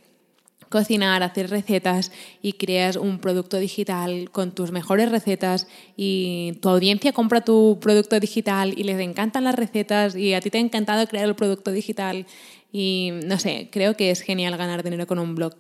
cocinar, 0.68 1.22
hacer 1.22 1.50
recetas 1.50 2.12
y 2.42 2.54
creas 2.54 2.96
un 2.96 3.18
producto 3.18 3.58
digital 3.58 4.30
con 4.30 4.52
tus 4.52 4.72
mejores 4.72 5.10
recetas 5.10 5.66
y 5.96 6.58
tu 6.60 6.68
audiencia 6.68 7.12
compra 7.12 7.40
tu 7.40 7.78
producto 7.80 8.18
digital 8.20 8.74
y 8.76 8.84
les 8.84 9.00
encantan 9.00 9.44
las 9.44 9.54
recetas 9.54 10.16
y 10.16 10.34
a 10.34 10.40
ti 10.40 10.50
te 10.50 10.58
ha 10.58 10.60
encantado 10.60 11.06
crear 11.06 11.26
el 11.26 11.34
producto 11.34 11.70
digital 11.70 12.26
y 12.72 13.12
no 13.24 13.38
sé, 13.38 13.68
creo 13.70 13.96
que 13.96 14.10
es 14.10 14.20
genial 14.20 14.56
ganar 14.56 14.82
dinero 14.82 15.06
con 15.06 15.18
un 15.18 15.34
blog 15.34 15.54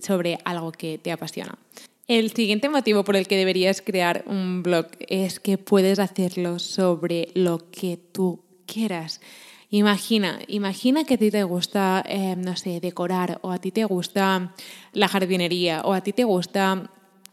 sobre 0.00 0.38
algo 0.44 0.72
que 0.72 0.98
te 0.98 1.12
apasiona. 1.12 1.58
El 2.08 2.32
siguiente 2.32 2.68
motivo 2.68 3.04
por 3.04 3.16
el 3.16 3.26
que 3.26 3.36
deberías 3.36 3.80
crear 3.80 4.24
un 4.26 4.62
blog 4.62 4.86
es 5.08 5.40
que 5.40 5.56
puedes 5.58 5.98
hacerlo 5.98 6.58
sobre 6.58 7.28
lo 7.34 7.70
que 7.70 7.96
tú 7.96 8.40
quieras. 8.66 9.20
Imagina, 9.74 10.38
imagina 10.48 11.04
que 11.04 11.14
a 11.14 11.16
ti 11.16 11.30
te 11.30 11.44
gusta, 11.44 12.04
eh, 12.06 12.36
no 12.36 12.56
sé, 12.56 12.78
decorar, 12.78 13.38
o 13.40 13.52
a 13.52 13.58
ti 13.58 13.70
te 13.72 13.86
gusta 13.86 14.52
la 14.92 15.08
jardinería, 15.08 15.80
o 15.80 15.94
a 15.94 16.02
ti 16.02 16.12
te 16.12 16.24
gusta 16.24 16.90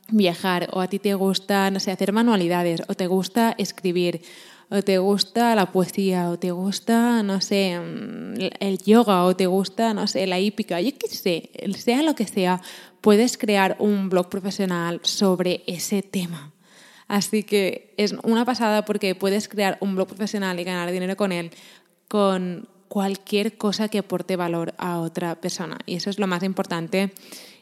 viajar, 0.08 0.70
o 0.72 0.80
a 0.80 0.88
ti 0.88 1.00
te 1.00 1.16
gusta, 1.16 1.70
no 1.70 1.82
sé, 1.82 1.92
hacer 1.92 2.14
manualidades, 2.14 2.82
o 2.88 2.94
te 2.94 3.08
gusta 3.08 3.56
escribir, 3.58 4.22
o 4.70 4.82
te 4.82 5.00
gusta 5.00 5.54
la 5.54 5.74
poesía, 5.74 6.30
o 6.30 6.40
te 6.40 6.52
gusta, 6.52 7.24
no 7.24 7.42
sé, 7.42 7.78
mm, 7.78 8.36
el 8.62 8.78
yoga, 8.78 9.26
o 9.26 9.36
te 9.36 9.48
gusta, 9.48 9.94
no 9.94 10.08
sé, 10.08 10.26
la 10.26 10.40
hípica, 10.40 10.80
yo 10.80 10.92
qué 10.98 11.10
sé, 11.10 11.50
sea 11.78 12.04
lo 12.04 12.16
que 12.16 12.26
sea, 12.26 12.62
puedes 13.02 13.38
crear 13.38 13.76
un 13.80 14.08
blog 14.08 14.30
profesional 14.30 15.02
sobre 15.04 15.62
ese 15.68 16.04
tema. 16.04 16.54
Así 17.10 17.42
que 17.42 17.96
es 17.98 18.14
una 18.22 18.46
pasada 18.46 18.86
porque 18.86 19.16
puedes 19.16 19.48
crear 19.48 19.80
un 19.82 19.96
blog 19.96 20.08
profesional 20.08 20.60
y 20.60 20.64
ganar 20.64 20.92
dinero 20.92 21.18
con 21.18 21.32
él 21.32 21.50
con 22.10 22.68
cualquier 22.90 23.58
cosa 23.58 23.88
que 23.88 24.00
aporte 24.00 24.36
valor 24.36 24.74
a 24.78 25.00
otra 25.00 25.40
persona. 25.40 25.78
Y 25.86 25.96
eso 25.96 26.10
es 26.10 26.20
lo 26.20 26.28
más 26.28 26.44
importante. 26.44 27.14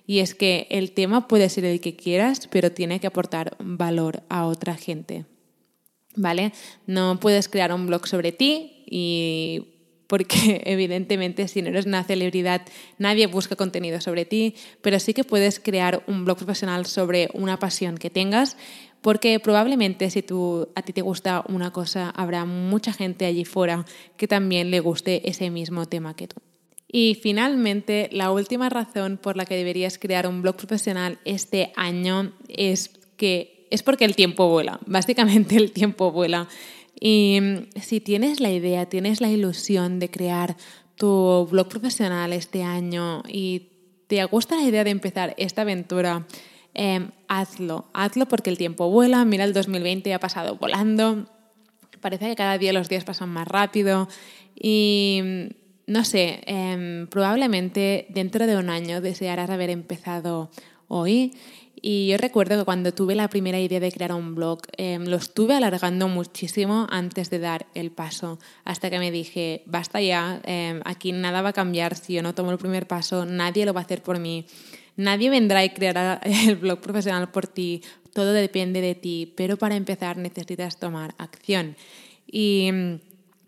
Y 0.08 0.20
es 0.20 0.34
que 0.34 0.66
el 0.72 0.94
tema 0.94 1.28
puede 1.28 1.50
ser 1.50 1.66
el 1.66 1.82
que 1.82 1.96
quieras, 1.96 2.48
pero 2.50 2.72
tiene 2.72 3.00
que 3.00 3.08
aportar 3.08 3.56
valor 3.60 4.24
a 4.30 4.46
otra 4.48 4.76
gente. 4.76 5.26
¿Vale? 6.16 6.54
No 6.88 7.20
puedes 7.20 7.50
crear 7.50 7.72
un 7.74 7.86
blog 7.86 8.08
sobre 8.08 8.32
ti 8.32 8.84
y 8.90 9.68
porque 10.08 10.62
evidentemente 10.66 11.48
si 11.50 11.62
no 11.62 11.68
eres 11.68 11.86
una 11.86 12.04
celebridad 12.04 12.62
nadie 12.98 13.28
busca 13.28 13.56
contenido 13.56 14.02
sobre 14.02 14.26
ti, 14.26 14.56
pero 14.82 15.00
sí 15.00 15.14
que 15.14 15.26
puedes 15.26 15.60
crear 15.60 16.04
un 16.08 16.24
blog 16.26 16.38
profesional 16.38 16.86
sobre 16.86 17.30
una 17.34 17.60
pasión 17.60 17.98
que 17.98 18.10
tengas 18.10 18.58
porque 19.02 19.40
probablemente 19.40 20.10
si 20.10 20.22
tú, 20.22 20.70
a 20.76 20.82
ti 20.82 20.94
te 20.94 21.02
gusta 21.02 21.44
una 21.48 21.72
cosa, 21.72 22.10
habrá 22.10 22.46
mucha 22.46 22.94
gente 22.94 23.26
allí 23.26 23.46
fuera 23.46 23.86
que 24.18 24.28
también 24.28 24.72
le 24.72 24.80
guste 24.80 25.30
ese 25.30 25.50
mismo 25.50 25.86
tema 25.86 26.16
que 26.16 26.28
tú. 26.28 26.38
Y 26.90 27.20
finalmente, 27.22 28.10
la 28.12 28.32
última 28.32 28.70
razón 28.70 29.18
por 29.18 29.36
la 29.36 29.46
que 29.46 29.56
deberías 29.56 29.98
crear 29.98 30.28
un 30.28 30.42
blog 30.42 30.56
profesional 30.56 31.20
este 31.26 31.74
año 31.76 32.32
es 32.48 32.92
que 33.18 33.68
es 33.70 33.84
porque 33.84 34.06
el 34.06 34.16
tiempo 34.16 34.50
vuela. 34.50 34.80
Básicamente 34.86 35.58
el 35.58 35.72
tiempo 35.72 36.12
vuela. 36.12 36.48
Y 37.00 37.40
mm, 37.42 37.80
si 37.82 38.00
tienes 38.00 38.40
la 38.40 38.52
idea, 38.52 38.88
tienes 38.88 39.22
la 39.22 39.30
ilusión 39.30 40.00
de 40.00 40.10
crear 40.10 40.56
tu 40.96 41.48
blog 41.52 41.68
profesional 41.68 42.34
este 42.34 42.64
año 42.64 43.22
y 43.28 43.70
te 44.08 44.24
gusta 44.26 44.56
la 44.56 44.64
idea 44.64 44.84
de 44.84 44.90
empezar 44.90 45.36
esta 45.38 45.62
aventura, 45.64 46.26
Em, 46.80 47.10
hazlo, 47.28 47.90
hazlo 47.94 48.28
porque 48.28 48.50
el 48.50 48.58
tiempo 48.58 48.90
vuela, 48.90 49.24
mira 49.26 49.44
el 49.44 49.54
2020 49.54 50.14
ha 50.14 50.20
pasado 50.20 50.56
volando, 50.56 51.26
parece 52.00 52.28
que 52.28 52.36
cada 52.36 52.58
día 52.58 52.74
los 52.74 52.90
días 52.90 53.04
pasan 53.04 53.30
más 53.30 53.48
rápido 53.48 54.08
y 54.56 55.22
no 55.88 56.04
sé, 56.04 56.42
em, 56.46 57.08
probablemente 57.08 58.08
dentro 58.10 58.46
de 58.46 58.58
un 58.58 58.70
año 58.70 59.02
desearás 59.02 59.50
haber 59.50 59.70
empezado 59.70 60.52
hoy. 60.88 61.34
Y 61.80 62.08
yo 62.08 62.18
recuerdo 62.18 62.58
que 62.58 62.66
cuando 62.66 62.92
tuve 62.92 63.14
la 63.14 63.30
primera 63.30 63.60
idea 63.60 63.80
de 63.80 63.92
crear 63.92 64.12
un 64.12 64.34
blog, 64.34 64.62
em, 64.78 65.06
lo 65.06 65.16
estuve 65.16 65.54
alargando 65.54 66.08
muchísimo 66.08 66.88
antes 66.90 67.30
de 67.30 67.40
dar 67.40 67.68
el 67.76 67.92
paso, 67.92 68.40
hasta 68.66 68.90
que 68.90 69.00
me 69.00 69.12
dije, 69.12 69.62
basta 69.68 70.02
ya, 70.02 70.42
aquí 70.86 71.12
nada 71.12 71.42
va 71.42 71.50
a 71.50 71.54
cambiar 71.54 71.96
si 71.96 72.14
yo 72.14 72.24
no 72.24 72.34
tomo 72.34 72.52
el 72.52 72.58
primer 72.58 72.88
paso, 72.88 73.26
nadie 73.26 73.66
lo 73.66 73.74
va 73.74 73.82
a 73.82 73.84
hacer 73.84 74.02
por 74.02 74.20
mí. 74.20 74.46
Nadie 74.98 75.30
vendrá 75.30 75.64
y 75.64 75.70
creará 75.70 76.20
el 76.24 76.56
blog 76.58 76.82
profesional 76.82 77.32
por 77.32 77.48
ti, 77.48 77.82
todo 78.14 78.34
depende 78.34 78.82
de 78.82 78.96
ti, 78.96 79.32
pero 79.38 79.58
para 79.58 79.76
empezar 79.76 80.18
necesitas 80.18 80.80
tomar 80.80 81.14
acción. 81.20 81.76
Y 82.26 82.70
mm, 82.74 82.96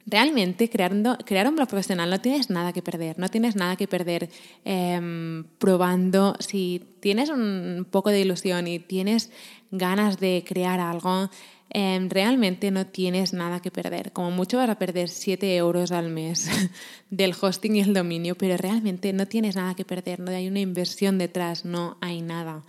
realmente 0.05 0.69
creando, 0.69 1.17
crear 1.25 1.47
un 1.47 1.55
blog 1.55 1.67
profesional 1.67 2.09
no 2.09 2.21
tienes 2.21 2.51
nada 2.51 2.71
que 2.71 2.81
perder, 2.81 3.17
no 3.17 3.29
tienes 3.29 3.55
nada 3.55 3.75
que 3.75 3.87
perder 3.87 4.29
em, 4.63 5.43
probando. 5.57 6.35
Si 6.39 6.83
tienes 6.99 7.29
un 7.29 7.87
poco 7.89 8.11
de 8.11 8.21
ilusión 8.21 8.67
y 8.67 8.79
tienes 8.79 9.31
ganas 9.71 10.19
de 10.19 10.43
crear 10.47 10.79
algo, 10.79 11.29
Em, 11.71 12.09
realmente 12.09 12.71
no 12.71 12.87
tienes 12.87 13.33
nada 13.33 13.59
que 13.61 13.69
perder. 13.69 14.11
Como 14.11 14.31
mucho 14.31 14.57
vas 14.57 14.69
a 14.69 14.79
perder 14.79 15.09
7 15.09 15.55
euros 15.55 15.91
al 15.91 16.09
mes 16.09 16.49
del 17.11 17.35
hosting 17.39 17.75
y 17.75 17.81
el 17.81 17.93
dominio, 17.93 18.35
pero 18.35 18.57
realmente 18.57 19.13
no 19.13 19.27
tienes 19.27 19.55
nada 19.55 19.75
que 19.75 19.85
perder, 19.85 20.19
no 20.19 20.31
hay 20.31 20.47
una 20.47 20.59
inversión 20.59 21.17
detrás, 21.19 21.65
no 21.65 21.97
hay 22.01 22.21
nada. 22.21 22.63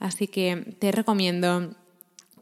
Así 0.00 0.26
que 0.26 0.74
te 0.78 0.90
recomiendo 0.90 1.74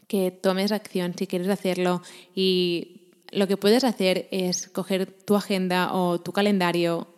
que 0.07 0.31
tomes 0.31 0.73
acción 0.73 1.15
si 1.19 1.27
quieres 1.27 1.49
hacerlo 1.49 2.03
y 2.35 3.03
lo 3.31 3.47
que 3.47 3.59
puedes 3.59 3.85
hacer 3.85 4.29
es 4.31 4.69
coger 4.69 5.07
tu 5.07 5.37
agenda 5.37 5.93
o 5.93 6.21
tu 6.21 6.33
calendario 6.33 7.09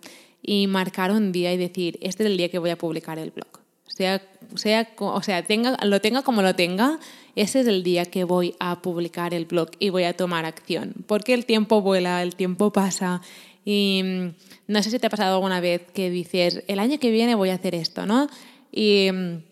y 0.43 0.67
marcar 0.67 1.13
un 1.13 1.31
día 1.31 1.53
y 1.53 1.57
decir, 1.57 1.99
este 2.03 2.25
es 2.25 2.31
el 2.31 2.37
día 2.37 2.49
que 2.49 2.59
voy 2.59 2.71
a 2.71 2.79
publicar 2.79 3.19
el 3.19 3.31
blog. 3.31 3.61
Sea, 3.87 4.23
sea, 4.57 4.89
o 4.99 5.23
sea, 5.23 5.45
tenga, 5.45 5.77
lo 5.85 6.01
tenga 6.01 6.23
como 6.23 6.43
lo 6.43 6.55
tenga, 6.57 6.99
ese 7.37 7.61
es 7.61 7.67
el 7.67 7.83
día 7.83 8.05
que 8.05 8.25
voy 8.25 8.55
a 8.59 8.83
publicar 8.83 9.35
el 9.35 9.45
blog 9.45 9.71
y 9.79 9.91
voy 9.91 10.05
a 10.05 10.17
tomar 10.17 10.45
acción. 10.45 10.95
Porque 11.07 11.35
el 11.35 11.47
tiempo 11.47 11.81
vuela, 11.81 12.23
el 12.23 12.35
tiempo 12.37 12.73
pasa 12.73 13.23
y 13.65 14.03
mm, 14.05 14.29
no 14.69 14.83
sé 14.83 14.91
si 14.91 14.99
te 14.99 15.07
ha 15.07 15.11
pasado 15.11 15.35
alguna 15.35 15.61
vez 15.61 15.83
que 15.93 16.11
dices, 16.11 16.63
el 16.67 16.79
año 16.79 16.99
que 16.99 17.11
viene 17.11 17.35
voy 17.35 17.51
a 17.51 17.55
hacer 17.55 17.75
esto, 17.75 18.07
¿no? 18.07 18.29
Y 18.73 19.11
mm, 19.13 19.43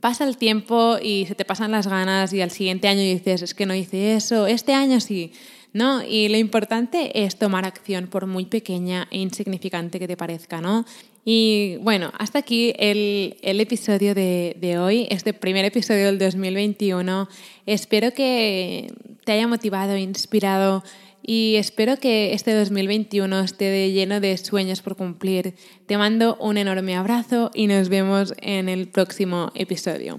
pasa 0.00 0.24
el 0.24 0.36
tiempo 0.36 0.98
y 1.02 1.26
se 1.26 1.34
te 1.34 1.44
pasan 1.44 1.72
las 1.72 1.86
ganas 1.86 2.32
y 2.32 2.40
al 2.40 2.50
siguiente 2.50 2.88
año 2.88 3.00
dices, 3.00 3.42
es 3.42 3.54
que 3.54 3.66
no 3.66 3.74
hice 3.74 4.14
eso, 4.14 4.46
este 4.46 4.72
año 4.72 5.00
sí. 5.00 5.32
¿No? 5.72 6.02
Y 6.02 6.28
lo 6.28 6.36
importante 6.36 7.24
es 7.24 7.36
tomar 7.36 7.64
acción, 7.64 8.06
por 8.06 8.26
muy 8.26 8.46
pequeña 8.46 9.08
e 9.10 9.18
insignificante 9.18 9.98
que 9.98 10.08
te 10.08 10.16
parezca, 10.16 10.60
¿no? 10.60 10.84
Y 11.24 11.76
bueno, 11.82 12.12
hasta 12.18 12.38
aquí 12.38 12.72
el, 12.78 13.36
episodio 13.42 14.14
de, 14.14 14.56
de, 14.58 14.78
hoy, 14.78 15.06
este 15.10 15.32
primer 15.34 15.64
episodio 15.64 16.06
del 16.06 16.18
2021. 16.18 17.28
Espero 17.66 18.12
que 18.12 18.92
te 19.24 19.32
haya 19.32 19.46
motivado, 19.46 19.96
inspirado 19.96 20.82
y 21.22 21.56
espero 21.56 21.98
que 21.98 22.32
este 22.32 22.54
2021 22.54 23.40
esté 23.40 23.92
lleno 23.92 24.20
de 24.20 24.36
sueños 24.38 24.80
por 24.82 24.96
cumplir. 24.96 25.54
Te 25.86 25.98
mando 25.98 26.36
un 26.40 26.56
enorme 26.56 26.96
abrazo 26.96 27.50
y 27.54 27.66
nos 27.66 27.88
vemos 27.88 28.32
en 28.40 28.68
el 28.68 28.88
próximo 28.88 29.52
episodio. 29.54 30.18